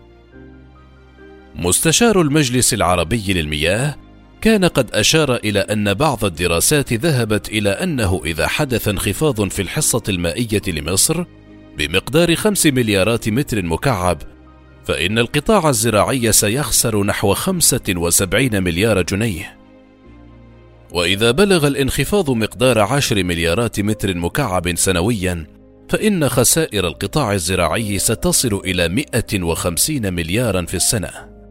مستشار 1.55 2.21
المجلس 2.21 2.75
العربي 2.75 3.33
للمياه 3.33 3.97
كان 4.43 4.65
قد 4.65 4.91
أشار 4.95 5.37
إلى 5.37 5.61
أن 5.61 5.95
بعض 5.95 6.25
الدراسات 6.25 6.93
ذهبت 6.93 7.49
إلى 7.49 7.71
أنه 7.71 8.21
إذا 8.25 8.47
حدث 8.47 8.89
انخفاض 8.89 9.49
في 9.49 9.63
الحصة 9.63 10.03
المائية 10.09 10.63
لمصر 10.69 11.25
بمقدار 11.79 12.35
خمس 12.35 12.67
مليارات 12.67 13.29
متر 13.29 13.63
مكعب 13.63 14.19
فإن 14.85 15.19
القطاع 15.19 15.69
الزراعي 15.69 16.33
سيخسر 16.33 17.05
نحو 17.05 17.35
75 17.35 18.63
مليار 18.63 19.03
جنيه 19.03 19.59
وإذا 20.93 21.31
بلغ 21.31 21.67
الانخفاض 21.67 22.31
مقدار 22.31 22.79
عشر 22.79 23.25
مليارات 23.25 23.81
متر 23.81 24.15
مكعب 24.15 24.77
سنويا 24.77 25.47
فإن 25.89 26.29
خسائر 26.29 26.87
القطاع 26.87 27.33
الزراعي 27.33 27.99
ستصل 27.99 28.61
إلى 28.65 28.89
150 28.89 30.13
مليارا 30.13 30.67
في 30.67 30.75
السنة. 30.75 31.42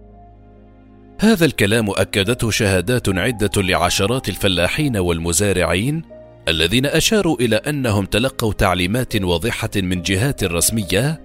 هذا 1.21 1.45
الكلام 1.45 1.89
أكدته 1.89 2.51
شهادات 2.51 3.09
عدة 3.09 3.61
لعشرات 3.61 4.29
الفلاحين 4.29 4.97
والمزارعين 4.97 6.01
الذين 6.47 6.85
أشاروا 6.85 7.37
إلى 7.39 7.55
أنهم 7.55 8.05
تلقوا 8.05 8.53
تعليمات 8.53 9.21
واضحة 9.21 9.69
من 9.75 10.01
جهات 10.01 10.43
رسمية 10.43 11.21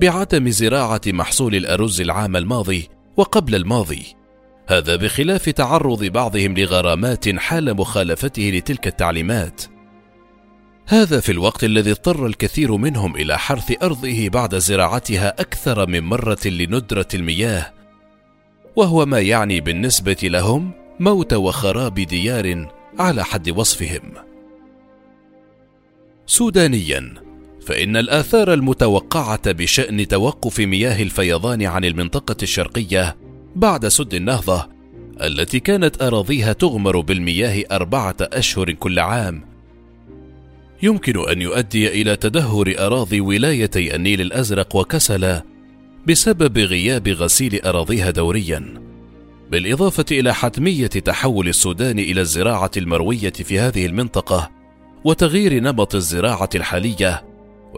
بعدم 0.00 0.48
زراعة 0.48 1.00
محصول 1.06 1.54
الأرز 1.54 2.00
العام 2.00 2.36
الماضي 2.36 2.88
وقبل 3.16 3.54
الماضي. 3.54 4.04
هذا 4.68 4.96
بخلاف 4.96 5.48
تعرض 5.48 6.04
بعضهم 6.04 6.54
لغرامات 6.54 7.38
حال 7.38 7.74
مخالفته 7.76 8.42
لتلك 8.54 8.86
التعليمات. 8.86 9.62
هذا 10.86 11.20
في 11.20 11.32
الوقت 11.32 11.64
الذي 11.64 11.90
اضطر 11.90 12.26
الكثير 12.26 12.76
منهم 12.76 13.16
إلى 13.16 13.38
حرث 13.38 13.82
أرضه 13.82 14.28
بعد 14.28 14.58
زراعتها 14.58 15.28
أكثر 15.28 15.86
من 15.86 16.00
مرة 16.00 16.46
لندرة 16.46 17.08
المياه 17.14 17.83
وهو 18.76 19.06
ما 19.06 19.20
يعني 19.20 19.60
بالنسبة 19.60 20.16
لهم 20.22 20.70
موت 21.00 21.32
وخراب 21.32 21.94
ديار 21.94 22.68
على 22.98 23.24
حد 23.24 23.50
وصفهم. 23.50 24.12
سودانيا 26.26 27.14
فإن 27.66 27.96
الآثار 27.96 28.52
المتوقعة 28.52 29.52
بشأن 29.52 30.08
توقف 30.08 30.60
مياه 30.60 31.02
الفيضان 31.02 31.62
عن 31.62 31.84
المنطقة 31.84 32.36
الشرقية 32.42 33.16
بعد 33.56 33.88
سد 33.88 34.14
النهضة 34.14 34.68
التي 35.22 35.60
كانت 35.60 36.02
أراضيها 36.02 36.52
تغمر 36.52 37.00
بالمياه 37.00 37.64
أربعة 37.72 38.16
أشهر 38.20 38.72
كل 38.72 38.98
عام. 38.98 39.44
يمكن 40.82 41.28
أن 41.30 41.42
يؤدي 41.42 41.88
إلى 41.88 42.16
تدهور 42.16 42.74
أراضي 42.78 43.20
ولايتي 43.20 43.96
النيل 43.96 44.20
الأزرق 44.20 44.76
وكسلا 44.76 45.53
بسبب 46.06 46.58
غياب 46.58 47.08
غسيل 47.08 47.60
أراضيها 47.60 48.10
دوريا 48.10 48.74
بالإضافة 49.50 50.04
إلى 50.10 50.34
حتمية 50.34 50.86
تحول 50.86 51.48
السودان 51.48 51.98
إلى 51.98 52.20
الزراعة 52.20 52.70
المروية 52.76 53.32
في 53.32 53.58
هذه 53.58 53.86
المنطقة 53.86 54.50
وتغيير 55.04 55.62
نمط 55.62 55.94
الزراعة 55.94 56.48
الحالية 56.54 57.24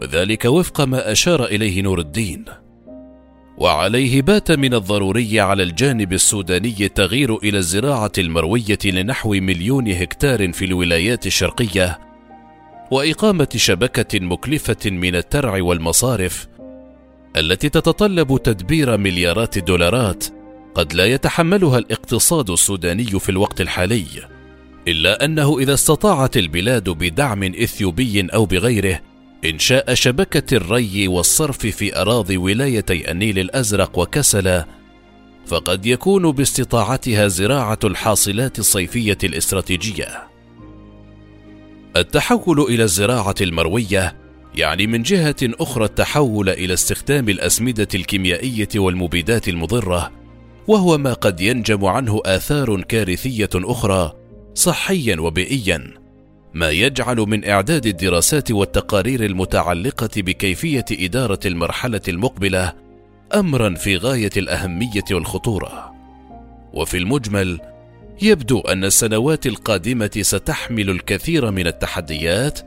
وذلك 0.01 0.45
وفق 0.45 0.81
ما 0.81 1.11
أشار 1.11 1.45
إليه 1.45 1.81
نور 1.81 1.99
الدين. 1.99 2.45
وعليه 3.57 4.21
بات 4.21 4.51
من 4.51 4.73
الضروري 4.73 5.39
على 5.39 5.63
الجانب 5.63 6.13
السوداني 6.13 6.75
التغيير 6.81 7.37
إلى 7.37 7.57
الزراعة 7.57 8.11
المروية 8.17 8.79
لنحو 8.85 9.29
مليون 9.29 9.87
هكتار 9.91 10.53
في 10.53 10.65
الولايات 10.65 11.27
الشرقية 11.27 11.99
وإقامة 12.91 13.49
شبكة 13.55 14.19
مكلفة 14.19 14.89
من 14.89 15.15
الترع 15.15 15.61
والمصارف 15.61 16.47
التي 17.39 17.69
تتطلب 17.69 18.39
تدبير 18.43 18.97
مليارات 18.97 19.57
الدولارات 19.57 20.25
قد 20.75 20.93
لا 20.93 21.05
يتحملها 21.05 21.77
الاقتصاد 21.77 22.49
السوداني 22.49 23.19
في 23.19 23.29
الوقت 23.29 23.61
الحالي 23.61 24.05
إلا 24.87 25.25
أنه 25.25 25.59
إذا 25.59 25.73
استطاعت 25.73 26.37
البلاد 26.37 26.89
بدعم 26.89 27.43
إثيوبي 27.43 28.27
أو 28.33 28.45
بغيره 28.45 29.01
إنشاء 29.45 29.93
شبكة 29.93 30.57
الري 30.57 31.07
والصرف 31.07 31.57
في 31.57 32.01
أراضي 32.01 32.37
ولايتي 32.37 33.11
النيل 33.11 33.39
الأزرق 33.39 33.99
وكسلا 33.99 34.65
فقد 35.45 35.85
يكون 35.85 36.31
باستطاعتها 36.31 37.27
زراعة 37.27 37.79
الحاصلات 37.83 38.59
الصيفية 38.59 39.17
الاستراتيجية. 39.23 40.23
التحول 41.97 42.61
إلى 42.61 42.83
الزراعة 42.83 43.35
المروية 43.41 44.26
يعني 44.57 44.87
من 44.87 45.01
جهة 45.01 45.35
أخرى 45.43 45.85
التحول 45.85 46.49
إلى 46.49 46.73
استخدام 46.73 47.29
الأسمدة 47.29 47.87
الكيميائية 47.95 48.67
والمبيدات 48.75 49.47
المضرة 49.47 50.11
وهو 50.67 50.97
ما 50.97 51.13
قد 51.13 51.41
ينجم 51.41 51.85
عنه 51.85 52.21
آثار 52.25 52.81
كارثية 52.81 53.49
أخرى 53.55 54.13
صحيا 54.53 55.19
وبيئيا 55.19 55.93
ما 56.53 56.69
يجعل 56.69 57.17
من 57.17 57.49
إعداد 57.49 57.85
الدراسات 57.85 58.51
والتقارير 58.51 59.25
المتعلقة 59.25 60.09
بكيفية 60.17 60.85
إدارة 60.91 61.39
المرحلة 61.45 62.01
المقبلة 62.07 62.73
امرا 63.35 63.75
في 63.75 63.97
غاية 63.97 64.29
الأهمية 64.37 65.03
والخطورة. 65.11 65.93
وفي 66.73 66.97
المجمل 66.97 67.59
يبدو 68.21 68.59
أن 68.59 68.83
السنوات 68.83 69.47
القادمة 69.47 70.11
ستحمل 70.21 70.89
الكثير 70.89 71.51
من 71.51 71.67
التحديات 71.67 72.59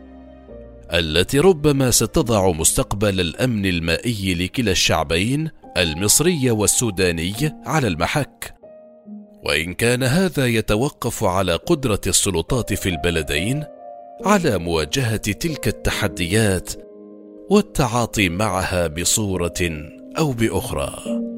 التي 0.94 1.38
ربما 1.38 1.90
ستضع 1.90 2.50
مستقبل 2.50 3.20
الأمن 3.20 3.66
المائي 3.66 4.34
لكلا 4.34 4.70
الشعبين 4.70 5.50
المصري 5.76 6.50
والسوداني 6.50 7.62
على 7.66 7.86
المحك. 7.88 8.54
وإن 9.44 9.74
كان 9.74 10.02
هذا 10.02 10.46
يتوقف 10.46 11.24
على 11.24 11.56
قدرة 11.56 12.00
السلطات 12.06 12.74
في 12.74 12.88
البلدين 12.88 13.64
على 14.24 14.58
مواجهة 14.58 15.16
تلك 15.16 15.68
التحديات 15.68 16.72
والتعاطي 17.50 18.28
معها 18.28 18.86
بصورة 18.86 19.90
أو 20.18 20.32
بأخرى. 20.32 21.29